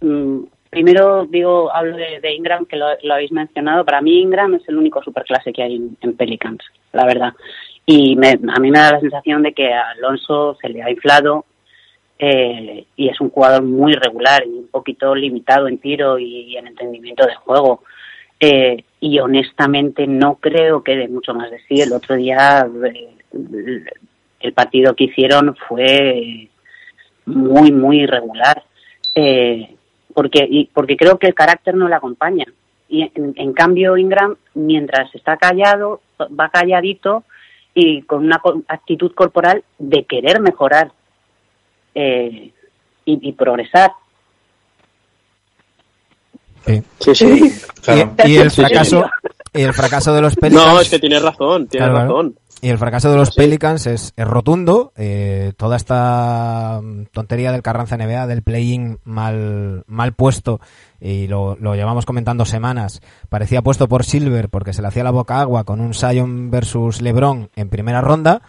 [0.00, 0.38] mm,
[0.70, 3.84] primero digo, hablo de, Ingram, que lo, habéis mencionado.
[3.84, 7.32] Para mí, Ingram es el único superclase que hay en, en Pelicans, la verdad.
[7.86, 10.90] Y me- a mí me da la sensación de que a Alonso se le ha
[10.90, 11.44] inflado
[12.18, 16.68] eh, y es un jugador muy regular y un poquito limitado en tiro y, en
[16.68, 17.82] entendimiento de juego.
[18.38, 21.80] Eh, y honestamente no creo que dé mucho más de sí.
[21.80, 23.84] El otro día eh,
[24.40, 26.48] el partido que hicieron fue
[27.26, 28.62] muy, muy irregular.
[29.14, 29.76] Eh,
[30.14, 32.44] porque, y, porque creo que el carácter no le acompaña.
[32.88, 37.24] Y en, cambio Ingram, mientras está callado, va calladito
[37.74, 40.92] y con una actitud corporal de querer mejorar
[41.94, 42.52] eh,
[43.04, 43.92] y, y progresar.
[46.66, 46.82] Sí.
[47.00, 47.52] Sí, sí.
[47.82, 48.14] Claro.
[48.24, 49.04] Y, y el fracaso
[49.52, 52.08] y el fracaso de los Pelicans No, es que tienes razón, tienes Claro, claro.
[52.08, 52.38] razón.
[52.64, 54.92] Y el fracaso de los Pelicans es, es rotundo.
[54.96, 60.60] Eh, toda esta mm, tontería del Carranza NBA del play-in mal mal puesto
[61.00, 65.10] y lo, lo llevamos comentando semanas parecía puesto por Silver porque se le hacía la
[65.10, 68.42] boca agua con un Zion versus LeBron en primera ronda.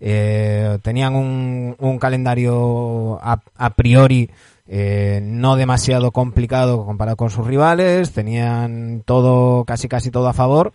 [0.00, 4.30] Eh, tenían un, un calendario a, a priori
[4.66, 10.72] eh, no demasiado complicado comparado con sus rivales, tenían todo, casi casi todo a favor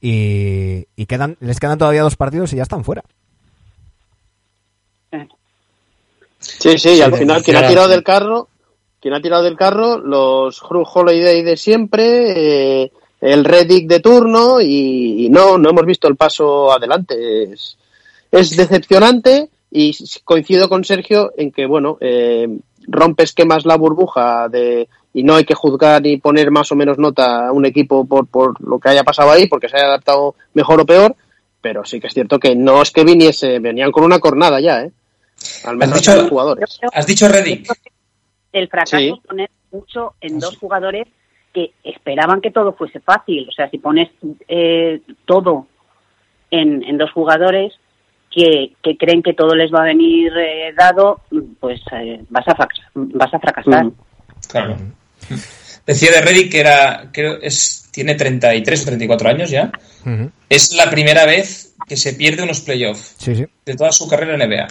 [0.00, 3.02] y, y quedan, les quedan todavía dos partidos y ya están fuera.
[6.38, 8.48] Sí, sí, y al final quien ha tirado del carro,
[9.00, 14.60] quien ha tirado del carro, los Hru Holiday de siempre, eh, el Reddick de turno
[14.60, 17.52] y, y no, no hemos visto el paso adelante.
[17.52, 17.76] Es,
[18.30, 22.48] es decepcionante y coincido con Sergio en que, bueno, eh,
[22.88, 26.98] rompe esquemas la burbuja de y no hay que juzgar ni poner más o menos
[26.98, 30.34] nota a un equipo por, por lo que haya pasado ahí, porque se haya adaptado
[30.54, 31.16] mejor o peor,
[31.62, 34.82] pero sí que es cierto que no es que viniese, venían con una cornada ya,
[34.82, 34.92] ¿eh?
[35.64, 36.78] Al menos dicho- los jugadores.
[36.92, 37.66] Has dicho Reddick.
[38.52, 39.08] El fracaso Sí.
[39.08, 41.06] es poner mucho en dos jugadores
[41.52, 43.48] que esperaban que todo fuese fácil.
[43.48, 44.10] O sea, si pones
[44.48, 45.66] eh, todo
[46.50, 47.72] en, en dos jugadores
[48.36, 51.22] que, que creen que todo les va a venir eh, dado,
[51.58, 53.86] pues eh, vas, a vas a fracasar.
[53.86, 53.92] Mm.
[54.46, 54.76] Claro.
[55.86, 59.72] Decía de Reddick que era, creo, es, tiene 33 o 34 años ya.
[60.50, 63.46] Es la primera vez que se pierde unos playoffs Sí, sí.
[63.64, 64.66] de toda su carrera en NBA.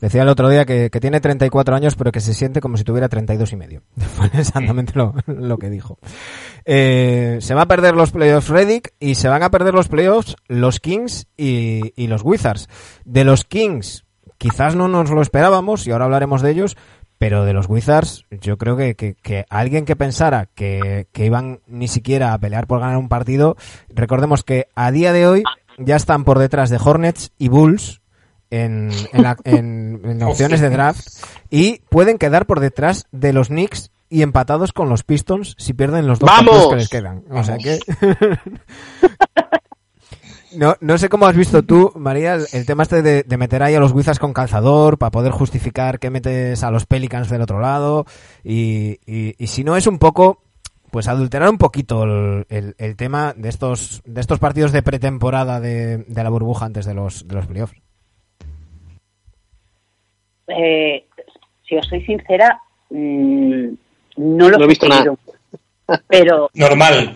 [0.00, 2.84] Decía el otro día que, que tiene 34 años, pero que se siente como si
[2.84, 3.82] tuviera 32 y medio.
[4.32, 5.98] Exactamente lo, lo que dijo.
[6.64, 10.36] Eh, se va a perder los playoffs Reddick y se van a perder los playoffs
[10.46, 12.68] los Kings y, y los Wizards.
[13.04, 14.04] De los Kings,
[14.38, 16.76] quizás no nos lo esperábamos y ahora hablaremos de ellos,
[17.18, 21.60] pero de los Wizards, yo creo que, que, que alguien que pensara que, que iban
[21.66, 23.56] ni siquiera a pelear por ganar un partido,
[23.88, 25.42] recordemos que a día de hoy
[25.78, 28.00] ya están por detrás de Hornets y Bulls
[28.50, 31.06] en, en, la- en- en opciones de draft
[31.50, 36.06] y pueden quedar por detrás de los Knicks y empatados con los Pistons si pierden
[36.06, 37.24] los dos partidos que les quedan.
[37.30, 37.78] O sea que...
[40.56, 43.62] No, no sé cómo has visto tú, María, el, el tema este de, de meter
[43.62, 47.42] ahí a los Wizards con calzador para poder justificar que metes a los Pelicans del
[47.42, 48.06] otro lado
[48.42, 50.42] y, y- y si no es un poco,
[50.90, 55.60] pues adulterar un poquito el, el- el tema de estos de estos partidos de pretemporada
[55.60, 57.74] de, de la burbuja antes de los de los playoffs.
[60.48, 61.04] Eh,
[61.66, 63.68] si os soy sincera, mm,
[64.16, 65.14] no lo No he visto nada.
[66.08, 67.14] Pero Normal.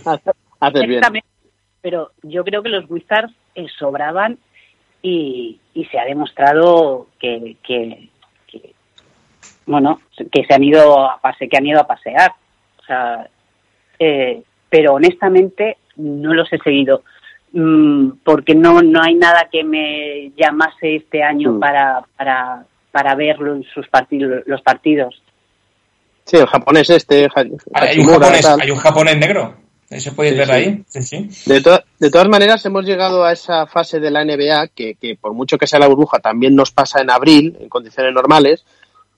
[0.61, 0.93] Haces bien.
[0.93, 1.29] Exactamente.
[1.81, 4.39] Pero yo creo que los Wizards eh, sobraban
[5.03, 8.09] y, y se ha demostrado que, que,
[8.47, 8.73] que,
[9.67, 12.33] bueno que se han ido a pase que han ido a pasear.
[12.79, 13.29] O sea,
[13.99, 17.03] eh, pero honestamente no los he seguido
[17.53, 21.61] mm, porque no no hay nada que me llamase este año Mm.
[21.61, 25.21] para para para verlo en sus partidos los partidos.
[26.25, 27.31] Sí, el japonés este, Ha-
[27.83, 29.55] Hay un japonés, hay un japonés negro.
[29.91, 30.53] ¿Se puede Sí, ver sí.
[30.53, 30.85] ahí?
[30.87, 31.29] Sí, sí.
[31.51, 35.17] De, to- de todas maneras, hemos llegado a esa fase de la NBA que, que
[35.21, 38.65] por mucho que sea la burbuja, también nos pasa en abril, en condiciones normales,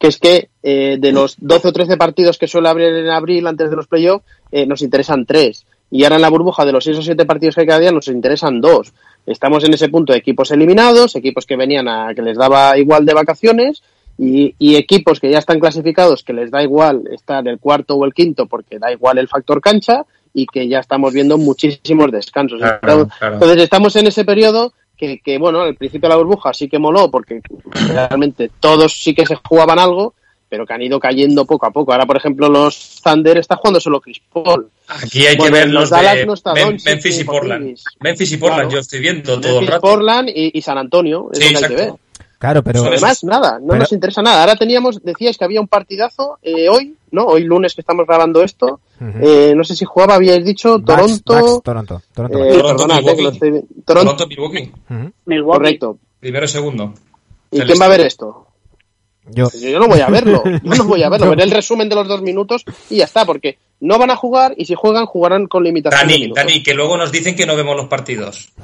[0.01, 3.47] que es que eh, de los 12 o 13 partidos que suele abrir en abril
[3.47, 5.65] antes de los playoffs, eh, nos interesan tres.
[5.93, 7.93] y ahora en la burbuja de los seis o siete partidos que hay cada día
[7.93, 8.93] nos interesan dos.
[9.27, 13.07] Estamos en ese punto de equipos eliminados, equipos que venían a que les daba igual
[13.07, 13.83] de vacaciones
[14.19, 18.05] y, y equipos que ya están clasificados que les da igual estar el cuarto o
[18.05, 20.05] el quinto porque da igual el factor cancha
[20.35, 22.59] y que ya estamos viendo muchísimos descansos.
[22.59, 23.35] Claro, claro.
[23.35, 26.79] Entonces estamos en ese periodo que, que, bueno, al principio de la burbuja sí que
[26.79, 27.41] moló porque
[27.89, 30.15] realmente todos sí que se jugaban algo,
[30.55, 31.91] pero que han ido cayendo poco a poco.
[31.91, 34.71] Ahora, por ejemplo, los Thunder está jugando solo Chris Paul.
[34.87, 37.61] Aquí hay Bueno, que ver los los Dallas de no está Memphis y Portland.
[37.63, 37.85] Porzingis.
[37.99, 38.71] Memphis y Portland, Claro.
[38.71, 39.81] yo estoy viendo todo el rato.
[39.81, 41.85] Portland y, y San Antonio, es Sí, lo que hay que ver.
[41.89, 42.01] exacto.
[42.39, 42.85] Claro, pero...
[42.85, 44.43] Además, nada, no Pero- nos interesa nada.
[44.43, 47.25] Ahora teníamos, decíais que había un partidazo eh, hoy, ¿no?
[47.25, 48.79] Hoy lunes que estamos grabando esto.
[49.21, 50.85] Eh, no sé si jugaba, habíais dicho, Bucks-
[51.25, 51.61] Toronto.
[51.65, 52.03] Toronto.
[52.15, 52.39] Toronto.
[52.45, 53.51] eh, Toronto, perdonad, eh, que lo estoy
[53.85, 54.73] Toronto, Toronto, Milwaukee.
[55.45, 55.99] Correcto.
[56.21, 56.95] Primero y segundo.
[57.51, 58.47] ¿Y quién va a ver esto?
[59.27, 59.49] Yo...
[59.53, 61.31] Yo, yo no voy a verlo, yo no voy a verlo.
[61.31, 64.55] Veré el resumen de los dos minutos y ya está, porque no van a jugar
[64.57, 66.33] y si juegan, jugarán con limitación de Dani.
[66.35, 68.53] Dani, que luego nos dicen que no vemos los partidos.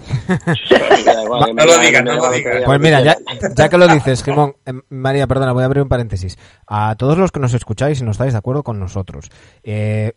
[0.71, 2.55] No lo digas, me no lo lo que digas.
[2.55, 3.17] diga, Pues mira, ya,
[3.55, 6.39] ya que lo dices, eh, María, perdona, voy a abrir un paréntesis.
[6.67, 9.31] A todos los que nos escucháis y no estáis de acuerdo con nosotros,
[9.63, 10.13] eh,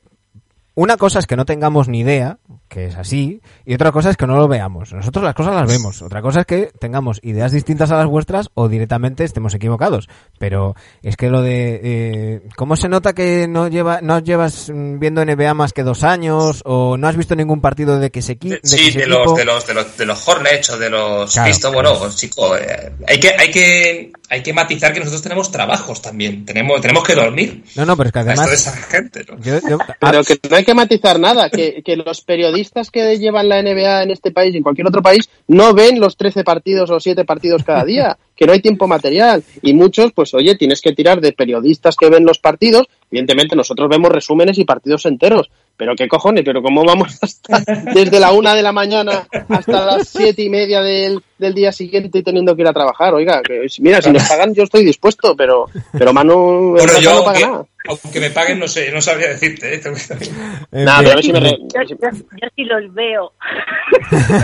[0.75, 4.17] una cosa es que no tengamos ni idea, que es así, y otra cosa es
[4.17, 4.91] que no lo veamos.
[4.93, 6.01] Nosotros las cosas las vemos.
[6.01, 10.09] Otra cosa es que tengamos ideas distintas a las vuestras o directamente estemos equivocados.
[10.39, 15.23] Pero es que lo de eh, cómo se nota que no lleva, no llevas viendo
[15.23, 18.59] NBA más que dos años o no has visto ningún partido de que se de
[18.59, 21.31] que sí, de equipo- los, de los de los de los Hornets o de los
[21.31, 21.71] Claro.
[21.73, 26.43] Bueno, chico, eh, hay que hay que hay que matizar que nosotros tenemos trabajos también.
[26.45, 27.63] Tenemos tenemos que dormir.
[27.75, 29.37] No, no, pero es que además esa gente, ¿no?
[29.39, 33.49] yo- yo- Pero que no hay que matizar nada, que, que los periodistas que llevan
[33.49, 36.89] la NBA en este país y en cualquier otro país no ven los 13 partidos
[36.89, 39.43] o 7 partidos cada día, que no hay tiempo material.
[39.61, 42.87] Y muchos, pues oye, tienes que tirar de periodistas que ven los partidos.
[43.11, 45.49] Evidentemente nosotros vemos resúmenes y partidos enteros.
[45.75, 49.85] Pero qué cojones, pero cómo vamos a estar desde la una de la mañana hasta
[49.85, 53.13] las siete y media del, del día siguiente y teniendo que ir a trabajar.
[53.15, 57.23] Oiga, que, mira, si nos pagan yo estoy dispuesto, pero, pero Manu, Bueno, yo, no
[57.23, 57.65] paga nada.
[57.87, 59.75] Aunque me paguen, no sé, no sabría decirte.
[59.75, 59.81] ¿eh?
[59.83, 63.33] pero a ver si me re- Yo, yo, yo sí los veo.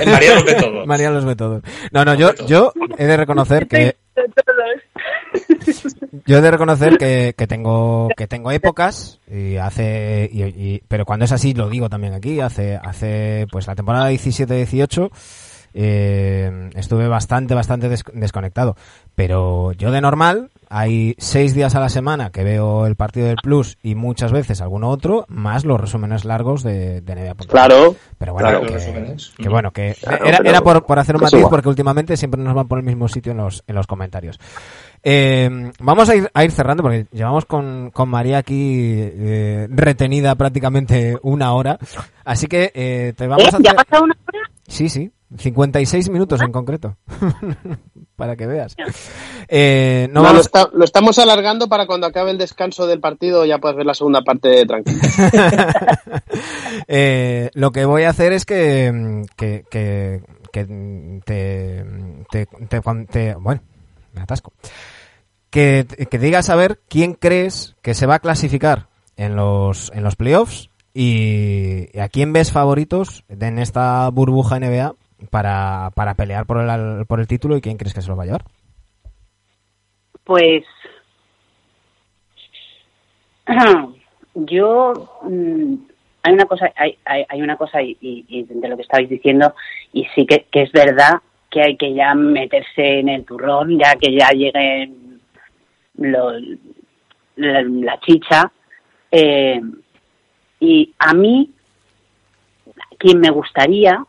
[0.01, 0.87] El María los ve todos.
[0.87, 1.63] María los ve todos.
[1.91, 3.95] No, no, yo, yo he de reconocer que
[6.25, 11.05] yo he de reconocer que, que tengo que tengo épocas y hace y- y- pero
[11.05, 15.09] cuando es así lo digo también aquí hace hace pues la temporada 17-18
[15.73, 18.75] eh, estuve bastante bastante des- desconectado
[19.15, 23.37] pero yo de normal hay seis días a la semana que veo el partido del
[23.41, 27.35] Plus y muchas veces alguno otro más los resúmenes largos de, de NBA.
[27.47, 28.65] Claro, pero bueno Claro,
[29.37, 32.53] que, bueno que Claro, era, era por, por hacer un matiz porque últimamente siempre nos
[32.53, 34.39] van por el mismo sitio en los en los comentarios
[35.03, 40.35] eh, vamos a ir, a ir cerrando porque llevamos con, con María aquí eh, retenida
[40.35, 41.79] prácticamente una hora.
[42.25, 43.57] Así que eh, te vamos ¿Eh?
[43.57, 44.51] a ¿Ya pasado una hora?
[44.67, 46.97] Sí, sí, 56 minutos en concreto.
[48.15, 48.75] para que veas.
[49.47, 50.45] Eh, no No, lo, vamos...
[50.47, 53.93] está- lo estamos alargando para cuando acabe el descanso del partido ya puedas ver la
[53.93, 54.99] segunda parte tranquila.
[56.87, 60.21] Eh, lo que voy a hacer es que, que, que,
[60.51, 60.65] que
[61.25, 61.85] te,
[62.31, 62.47] te,
[63.11, 63.61] te- bueno,
[64.13, 64.53] me atasco.
[65.49, 70.03] Que, que digas a ver quién crees que se va a clasificar en los, en
[70.03, 74.95] los playoffs y, y a quién ves favoritos en esta burbuja NBA
[75.29, 78.23] para, para pelear por el, por el título y quién crees que se lo va
[78.23, 78.43] a llevar.
[80.23, 80.63] Pues
[84.35, 84.93] yo
[85.23, 85.73] mm,
[86.23, 87.95] hay una cosa hay, hay, hay una cosa y,
[88.49, 89.53] de lo que estabais diciendo
[89.93, 93.95] y sí que, que es verdad que hay que ya meterse en el turrón ya
[93.95, 95.19] que ya lleguen
[95.95, 96.39] lo-
[97.37, 98.51] la, la chicha
[99.11, 99.59] eh,
[100.59, 101.49] y a mí
[102.99, 104.05] quien me gustaría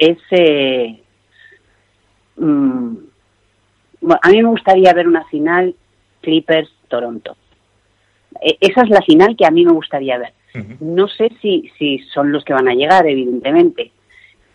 [0.00, 1.00] es eh,
[2.36, 2.94] mm,
[4.00, 5.74] bueno, a mí me gustaría ver una final
[6.22, 7.36] Clippers-Toronto.
[8.42, 10.32] E- Esa es la final que a mí me gustaría ver.
[10.80, 13.92] No sé si, si son los que van a llegar, evidentemente.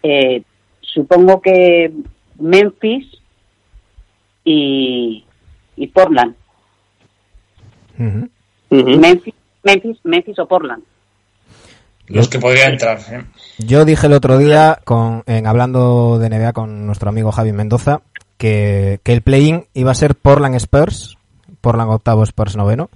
[0.04, 0.44] Eh,
[0.82, 1.90] supongo que
[2.38, 3.08] Memphis
[4.44, 5.24] y,
[5.78, 6.36] y Portland.
[8.70, 9.34] Memphis,
[9.64, 10.84] Memphis, Memphis o Portland.
[12.08, 13.00] Los que podrían entrar.
[13.12, 13.24] ¿eh?
[13.58, 18.02] Yo dije el otro día, con, en, hablando de NBA con nuestro amigo Javi Mendoza,
[18.38, 21.18] que, que el play-in iba a ser Portland Spurs,
[21.62, 22.90] Portland octavo, Spurs noveno,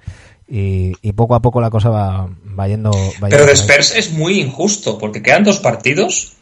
[0.47, 2.27] y, y poco a poco la cosa va,
[2.59, 2.91] va yendo.
[2.91, 3.53] Va Pero yendo de.
[3.53, 6.33] Spurs es muy injusto, porque quedan dos partidos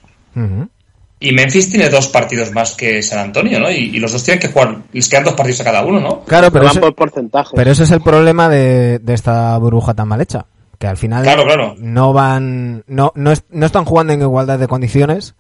[1.19, 3.71] y Memphis tiene dos partidos más que San Antonio, ¿no?
[3.71, 6.23] Y, y los dos tienen que jugar, les quedan dos partidos a cada uno, ¿no?
[6.25, 7.53] Claro, pero van ese, por porcentaje.
[7.55, 10.45] pero ese es el problema de, de esta burbuja tan mal hecha.
[10.79, 11.75] Que al final Claro, claro.
[11.79, 15.35] no van, no, no, es- no están jugando en igualdad de condiciones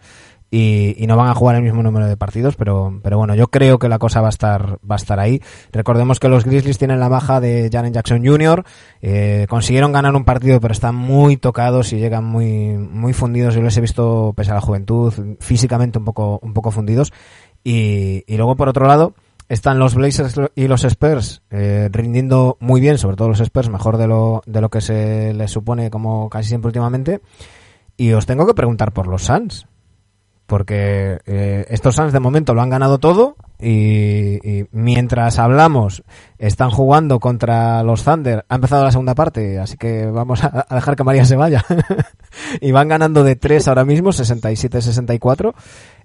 [0.49, 3.47] y, y no van a jugar el mismo número de partidos, pero, pero bueno, yo
[3.49, 5.41] creo que la cosa va a estar, va a estar ahí.
[5.73, 8.63] Recordemos que los Grizzlies tienen la baja de Jaren Jackson Jr.,
[9.01, 13.55] eh, consiguieron ganar un partido, pero están muy tocados y llegan muy, muy fundidos.
[13.55, 17.11] Yo les he visto, pese a la juventud, físicamente un poco, un poco fundidos.
[17.63, 19.15] Y, y luego, por otro lado,
[19.49, 23.97] están los Blazers y los Spurs eh, rindiendo muy bien, sobre todo los Spurs, mejor
[23.97, 27.21] de lo, de lo que se les supone como casi siempre últimamente.
[27.95, 29.67] Y os tengo que preguntar por los Suns.
[30.45, 36.03] Porque eh, estos Suns de momento lo han ganado todo y, y mientras hablamos
[36.37, 38.45] están jugando contra los Thunder.
[38.47, 41.65] Ha empezado la segunda parte, así que vamos a, a dejar que María se vaya.
[42.61, 45.53] y van ganando de 3 ahora mismo, 67-64.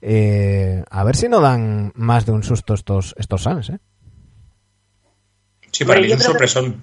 [0.01, 3.79] Eh, a ver si no dan más de un susto estos, estos Suns, ¿eh?
[5.71, 6.83] Sí, para mí yo es un que- sorpresón.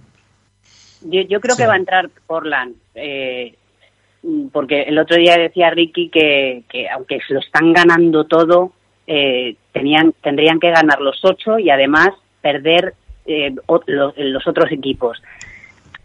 [1.02, 1.62] Yo, yo creo Sí.
[1.62, 3.56] que va a entrar Portland, eh,
[4.52, 8.74] porque el otro día decía Ricky que, que aunque se lo están ganando todo,
[9.08, 12.10] eh, tenían, tendrían que ganar los ocho y además
[12.42, 12.94] perder
[13.26, 15.22] eh, o- lo- los otros equipos.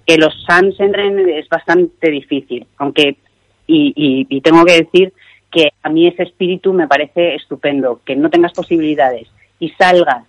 [0.06, 3.16] Que los Suns entren es bastante difícil, aunque
[3.66, 5.12] y, y- y tengo que decir
[5.50, 9.28] que a mí ese espíritu me parece estupendo, que no tengas posibilidades
[9.60, 10.24] y salgas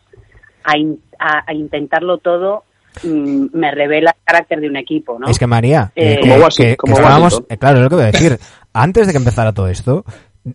[0.64, 2.64] a, in- a- a intentarlo todo
[3.04, 5.28] mm, me revela el carácter de un equipo, ¿no?
[5.28, 7.96] Es que María, Eh, Como que- que- como que estábamos, eh, claro, es lo que
[7.96, 8.38] voy a decir.
[8.74, 10.06] Antes de que empezara todo esto,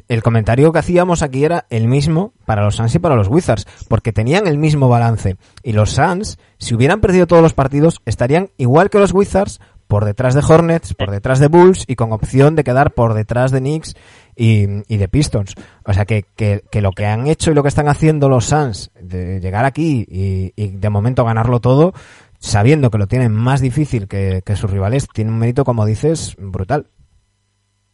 [0.09, 3.67] el comentario que hacíamos aquí era el mismo para los Suns y para los Wizards,
[3.89, 5.37] porque tenían el mismo balance.
[5.65, 9.61] Y los Suns, si hubieran perdido todos los partidos, estarían igual que los Wizards,
[9.91, 13.51] por detrás de Hornets, por detrás de Bulls y con opción de quedar por detrás
[13.51, 13.95] de Knicks
[14.37, 15.55] y, y de Pistons.
[15.85, 18.47] O sea que, que, que lo que han hecho y lo que están haciendo los
[18.47, 21.93] Suns de llegar aquí y, y de momento ganarlo todo,
[22.39, 26.35] sabiendo que lo tienen más difícil que, que sus rivales, tiene un mérito, como dices,
[26.39, 26.87] brutal.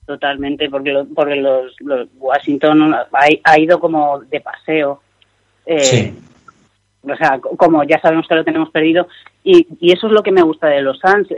[0.07, 3.07] Totalmente, porque, lo- porque los, los Washington ha,
[3.43, 5.01] ha ido como de paseo.
[5.67, 6.19] Eh, Sí.
[7.09, 9.07] O sea, co- como ya sabemos que lo tenemos perdido.
[9.45, 11.29] Y, y eso es lo que me gusta de los Suns.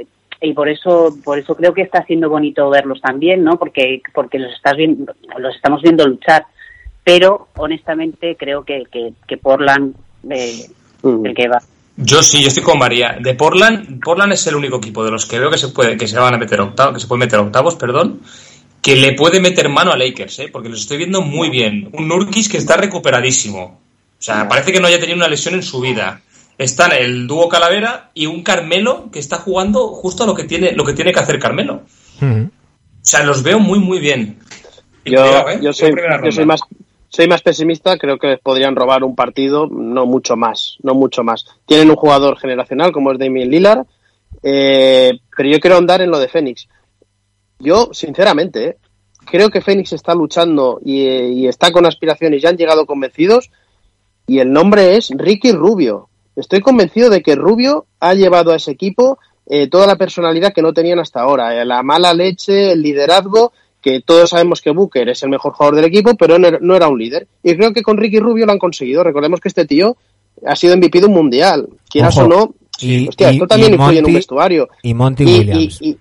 [0.40, 3.58] Y por eso, por eso creo que está siendo bonito verlos también, ¿no?
[3.58, 6.46] Porque, porque los, estás viendo, los estamos viendo luchar.
[7.02, 9.94] Pero, honestamente, creo que, que, que Portland
[10.30, 10.68] eh,
[11.02, 11.26] Mm.
[11.26, 11.62] el que va.
[11.96, 13.16] Yo sí, yo estoy con María.
[13.20, 16.06] De Portland, Portland es el único equipo de los que veo que se puede, que
[16.06, 18.20] se van a meter octavos, que se puede meter octavos, perdón,
[18.80, 20.48] que le puede meter mano a Lakers, ¿eh?
[20.52, 21.88] porque los estoy viendo muy bien.
[21.92, 23.80] Un Nurkis que está recuperadísimo.
[24.18, 26.20] O sea, parece que no haya tenido una lesión en su vida.
[26.58, 30.72] Están el dúo Calavera y un Carmelo que está jugando justo a lo que tiene,
[30.72, 31.84] lo que tiene que hacer Carmelo.
[32.20, 32.50] O
[33.00, 34.40] sea, los veo muy, muy bien.
[35.04, 35.60] Yo, ¿eh?
[35.62, 35.94] yo, soy,
[36.24, 36.60] yo soy más
[37.08, 41.24] soy más pesimista, creo que les podrían robar un partido, no mucho más, no mucho
[41.24, 41.46] más.
[41.66, 43.86] Tienen un jugador generacional como es Damien Lillard,
[44.42, 46.68] eh, pero yo quiero ahondar en lo de Fénix.
[47.58, 48.76] Yo, sinceramente, eh,
[49.24, 53.50] creo que Fénix está luchando y, y está con aspiraciones, ya han llegado convencidos,
[54.26, 56.07] y el nombre es Ricky Rubio.
[56.40, 60.62] Estoy convencido de que Rubio ha llevado a ese equipo eh, toda la personalidad que
[60.62, 65.08] no tenían hasta ahora, eh, la mala leche, el liderazgo, que todos sabemos que Booker
[65.08, 67.26] es el mejor jugador del equipo, pero no era, no era un líder.
[67.42, 69.02] Y creo que con Ricky Rubio lo han conseguido.
[69.02, 69.96] Recordemos que este tío
[70.46, 72.54] ha sido MVP de un mundial, quieras Ojo, o no.
[72.80, 74.68] y- hostia, y- esto también influye en un Monty- vestuario.
[74.82, 75.78] Y Monty Y- Williams.
[75.80, 75.98] y- y-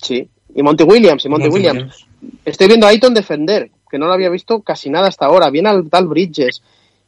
[0.00, 1.76] sí, y Monty Williams, y Monty, Monty Williams.
[2.06, 2.06] Williams.
[2.44, 5.50] Estoy viendo a Ayton defender, que no lo había visto casi nada hasta ahora.
[5.50, 6.62] Viene al tal Bridges.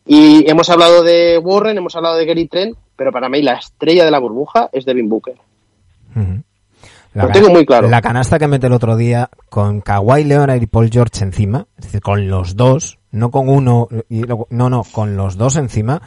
[0.06, 4.04] Y hemos hablado de Warren, hemos hablado de Gary Trent, pero para mí la estrella
[4.04, 5.34] de la burbuja es Devin Booker.
[7.14, 7.88] Lo tengo muy claro.
[7.88, 11.86] La canasta que mete el otro día con Kawhi Leonard y Paul George encima, es
[11.86, 16.02] decir, con los dos, no con uno, y luego- no, no, con los dos encima,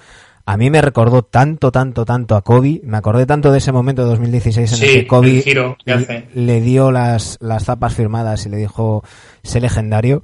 [0.46, 2.82] a mí me recordó tanto, tanto, tanto a Kobe.
[2.84, 5.96] Me acordé tanto de ese momento de 2016 en el que Kobe el giro que
[5.96, 9.04] le- le dio las, las zapas firmadas y le dijo,
[9.44, 10.22] sé legendario.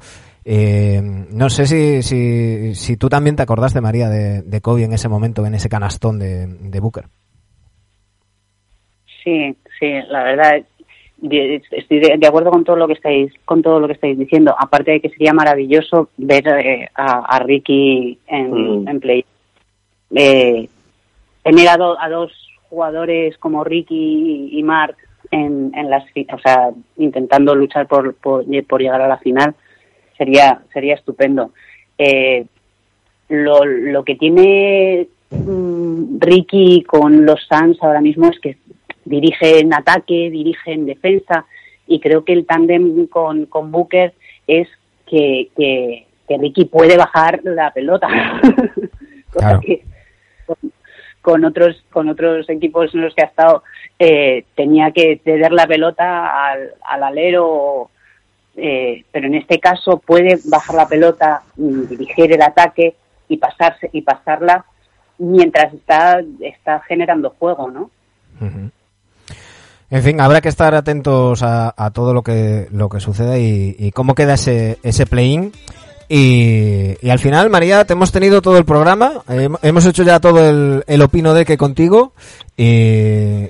[0.47, 4.93] Eh, no sé si, si, si tú también te acordaste, María, de, de Kobe en
[4.93, 7.05] ese momento, en ese canastón de, de Booker.
[9.23, 10.63] Sí, sí, la verdad
[11.71, 14.53] estoy de, de acuerdo con todo lo que estáis con todo lo que estáis diciendo.
[14.57, 18.51] Aparte de que sería maravilloso ver eh, a, a Ricky en,
[18.83, 18.87] Mm.
[18.87, 19.25] en play.
[20.13, 20.69] Eh,
[21.43, 22.31] tener a, do- a dos
[22.69, 24.95] jugadores como Ricky y Mark
[25.31, 29.55] en, en las, o sea, intentando luchar por, por, por llegar a la final
[30.17, 31.51] sería sería estupendo.
[31.97, 32.45] Eh,
[33.29, 38.57] lo, lo que tiene mm, Ricky con los Suns ahora mismo es que
[39.05, 41.45] dirige en ataque, dirige en defensa
[41.87, 44.13] y creo que el tándem con, con Booker
[44.47, 44.67] es
[45.07, 48.07] que, que, que Ricky puede bajar la pelota.
[49.31, 49.59] Cosa Claro.
[49.59, 49.83] que
[50.45, 50.57] con,
[51.21, 53.63] con otros con otros equipos en los que ha estado
[53.99, 57.89] eh, tenía que ceder la pelota al, al alero,
[58.57, 62.95] eh, pero en este caso puede bajar la pelota, mm, dirigir el ataque
[63.27, 64.65] y pasarse y pasarla
[65.17, 67.89] mientras está está generando juego, ¿no?
[68.41, 68.69] Ujú.
[69.89, 73.75] En fin, habrá que estar atentos a, a todo lo que lo que suceda y,
[73.77, 75.51] y cómo queda ese, ese play-in.
[76.07, 79.23] Y, y al final, María, te hemos tenido todo el programa.
[79.29, 82.13] eh, hemos hecho ya todo el, el opino de que contigo.
[82.57, 82.63] Y,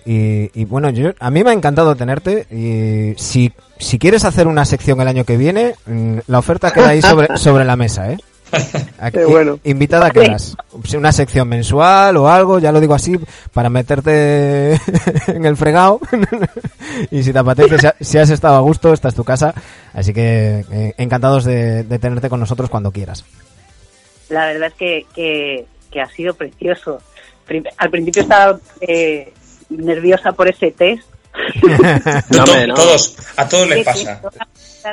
[0.05, 2.47] y- y bueno, yo, a mí me ha encantado tenerte.
[2.51, 6.89] Y si, si quieres hacer una sección el año que viene, mm, la oferta queda
[6.89, 8.17] ahí sobre, sobre la mesa, ¿eh?
[8.99, 9.59] Aquí, bueno.
[9.63, 10.55] Invitada quedas.
[10.95, 13.19] Una sección mensual o algo, ya lo digo así,
[13.53, 14.73] para meterte
[15.27, 15.99] en el fregado.
[17.11, 19.53] y si te apetece, si has estado a gusto, esta es tu casa.
[19.95, 23.23] Así que eh, encantados de, de tenerte con nosotros cuando quieras.
[24.29, 26.99] La verdad es que, que, que ha sido precioso.
[27.77, 29.31] Al principio estaba eh,
[29.69, 31.03] nerviosa por ese test.
[32.29, 32.73] No, To- hombre, no.
[32.75, 34.21] Todos, a todos les pasa.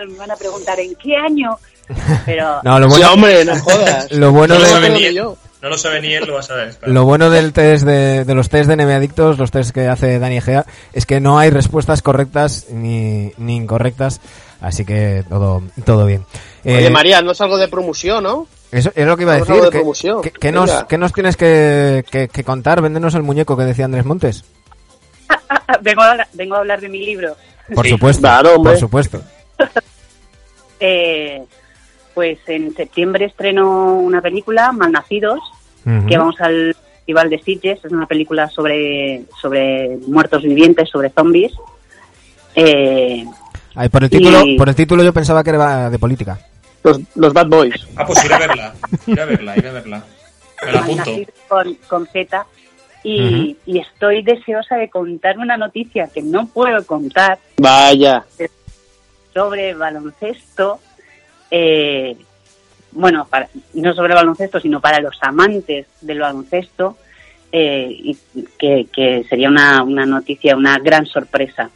[0.08, 1.56] Me van a preguntar en qué año,
[2.24, 4.10] pero No, lo Sí, bueno, hombre, no jodas.
[4.12, 5.14] lo bueno No lo de- sabe Lo ni él.
[5.62, 6.68] No lo sabe ni él, lo vas a ver.
[6.70, 6.92] espera.
[6.92, 10.18] Lo bueno del test de, de los test de NBA Adictos, los test que hace
[10.18, 14.20] Dani Egea, es que no hay respuestas correctas ni, ni incorrectas,
[14.62, 16.24] así que todo, todo bien.
[16.64, 18.46] Oye, Eh, María, no es algo de promoción, ¿no?
[18.70, 19.54] Eso es lo que iba a decir.
[19.54, 22.80] de ¿Qué, nos, qué nos tienes que, que- que contar?
[22.80, 24.44] Véndenos el muñeco que decía Andrés Montes.
[25.82, 27.36] vengo, a, hablar- vengo a hablar de mi libro.
[27.74, 27.90] Por Sí.
[27.92, 28.22] supuesto.
[28.22, 29.20] Claro, por supuesto.
[30.80, 31.40] Eh,
[32.14, 35.38] pues en septiembre estreno una película, Malnacidos,
[36.08, 37.84] que vamos al Festival de Sitges.
[37.84, 41.52] Es una película sobre, sobre muertos vivientes, sobre zombies.
[42.54, 43.24] Eh,
[43.74, 46.38] Ay, por el título, Y- por el título yo pensaba que era de política.
[46.84, 47.86] Los, los Bad Boys.
[47.96, 48.74] Ah, pues ir a verla.
[49.06, 50.04] Ir a verla, ir a verla.
[50.64, 51.10] Me la apunto.
[51.48, 52.46] Con, con Z.
[53.04, 58.24] Y, y estoy deseosa de contar una noticia que no puedo contar Vaya.
[59.34, 60.80] sobre baloncesto.
[61.50, 62.16] eh,
[62.92, 66.96] bueno, para- no sobre baloncesto, sino para los amantes del baloncesto,
[67.50, 68.18] eh, y
[68.58, 71.70] que, que sería una, una noticia, una gran sorpresa,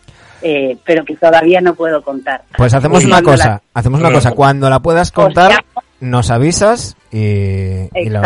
[0.48, 2.42] eh, pero que todavía no puedo contar.
[2.56, 4.30] Pues hacemos Y una cosa, la- hacemos una cosa.
[4.32, 5.64] Cuando la puedas contar,
[6.00, 8.22] nos avisas y, y lo-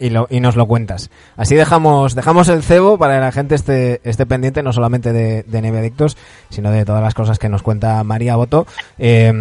[0.00, 1.10] y, lo- y nos lo cuentas.
[1.36, 5.44] Así dejamos dejamos el cebo para que la gente esté, esté pendiente no solamente de,
[5.44, 6.16] de Neve Adictos,
[6.50, 8.66] sino de todas las cosas que nos cuenta María Boto.
[8.98, 9.32] Eh,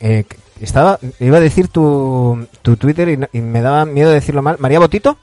[0.00, 0.24] eh,
[0.60, 4.56] estaba, iba a decir tu, tu Twitter y, y me daba miedo decirlo mal.
[4.58, 5.16] ¿María Botito?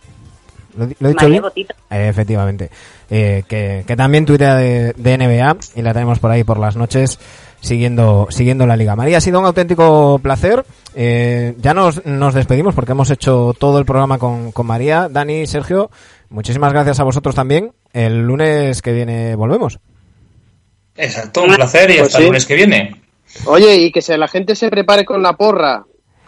[0.78, 1.44] ¿Lo, he dicho bien?
[1.90, 2.70] Eh, efectivamente.
[3.10, 6.76] Eh, que, que también tuitea de, de NBA y la tenemos por ahí por las
[6.76, 7.20] noches
[7.62, 8.96] siguiendo, siguiendo la liga.
[8.96, 10.66] María, ha sido un auténtico placer.
[10.96, 15.48] Eh, ya nos, nos despedimos porque hemos hecho todo el programa con, con María, Dani,
[15.48, 15.90] Sergio.
[16.30, 17.72] Muchísimas gracias a vosotros también.
[17.94, 19.80] El lunes que viene volvemos.
[20.96, 22.24] Exacto, un placer y Pues hasta sí.
[22.24, 23.02] el lunes que viene.
[23.46, 25.86] Oye, y que se, la gente se prepare con la porra.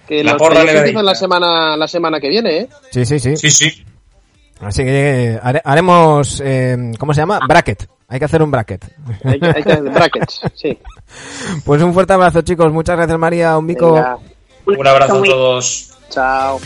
[0.08, 2.70] Que La los porra empiezan la semana, la semana que viene, ¿eh?
[2.92, 3.36] Sí, sí, sí.
[3.38, 3.86] Sí, sí.
[4.62, 7.40] Así que eh, hare- haremos, eh, ¿cómo se llama?
[7.48, 7.88] Bracket.
[8.10, 8.84] Hay que hacer un bracket.
[9.24, 10.78] Hay, que- hay que brackets, sí.
[11.66, 12.72] Pues un fuerte abrazo, chicos.
[12.72, 13.58] Muchas gracias, María.
[13.58, 13.94] Un bico.
[13.94, 14.18] Venga,
[14.66, 15.90] Un abrazo a todos.
[16.10, 16.60] chao.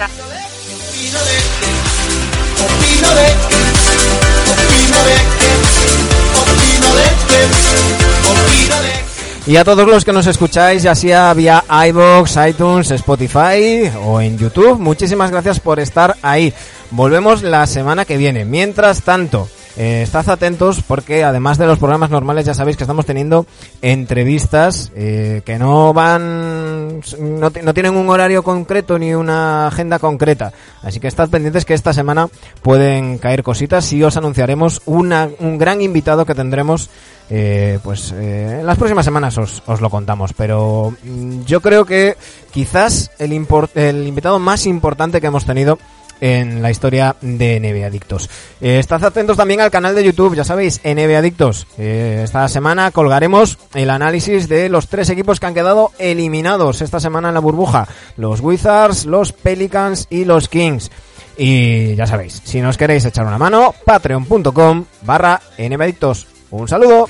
[9.45, 14.37] Y a todos los que nos escucháis, ya sea vía iBox, iTunes, Spotify o en
[14.37, 16.53] YouTube, muchísimas gracias por estar ahí.
[16.91, 18.45] Volvemos la semana que viene.
[18.45, 23.05] Mientras tanto, eh, estad atentos porque además de los programas normales ya sabéis que estamos
[23.05, 23.45] teniendo
[23.81, 30.51] entrevistas eh, que no van, no, no tienen un horario concreto ni una agenda concreta.
[30.81, 32.27] Así que estad pendientes que esta semana
[32.61, 36.89] pueden caer cositas y os anunciaremos una, un gran invitado que tendremos
[37.29, 41.85] eh, pues eh, en las próximas semanas os, os lo contamos, pero mm, yo creo
[41.85, 42.17] que
[42.51, 45.79] quizás el, impor- el invitado más importante que hemos tenido
[46.23, 48.29] en la historia de NBA Adictos.
[48.61, 51.67] Eh, estad atentos también al canal de YouTube, ya sabéis, NBA Adictos.
[51.77, 57.01] Eh, esta semana colgaremos el análisis de los tres equipos que han quedado eliminados esta
[57.01, 57.89] semana en la burbuja.
[58.15, 60.91] Los Wizards, los Pelicans y los Kings.
[61.35, 66.27] Y ya sabéis, si nos queréis echar una mano, patreon.com barra NBA Adictos.
[66.51, 67.09] Un saludo.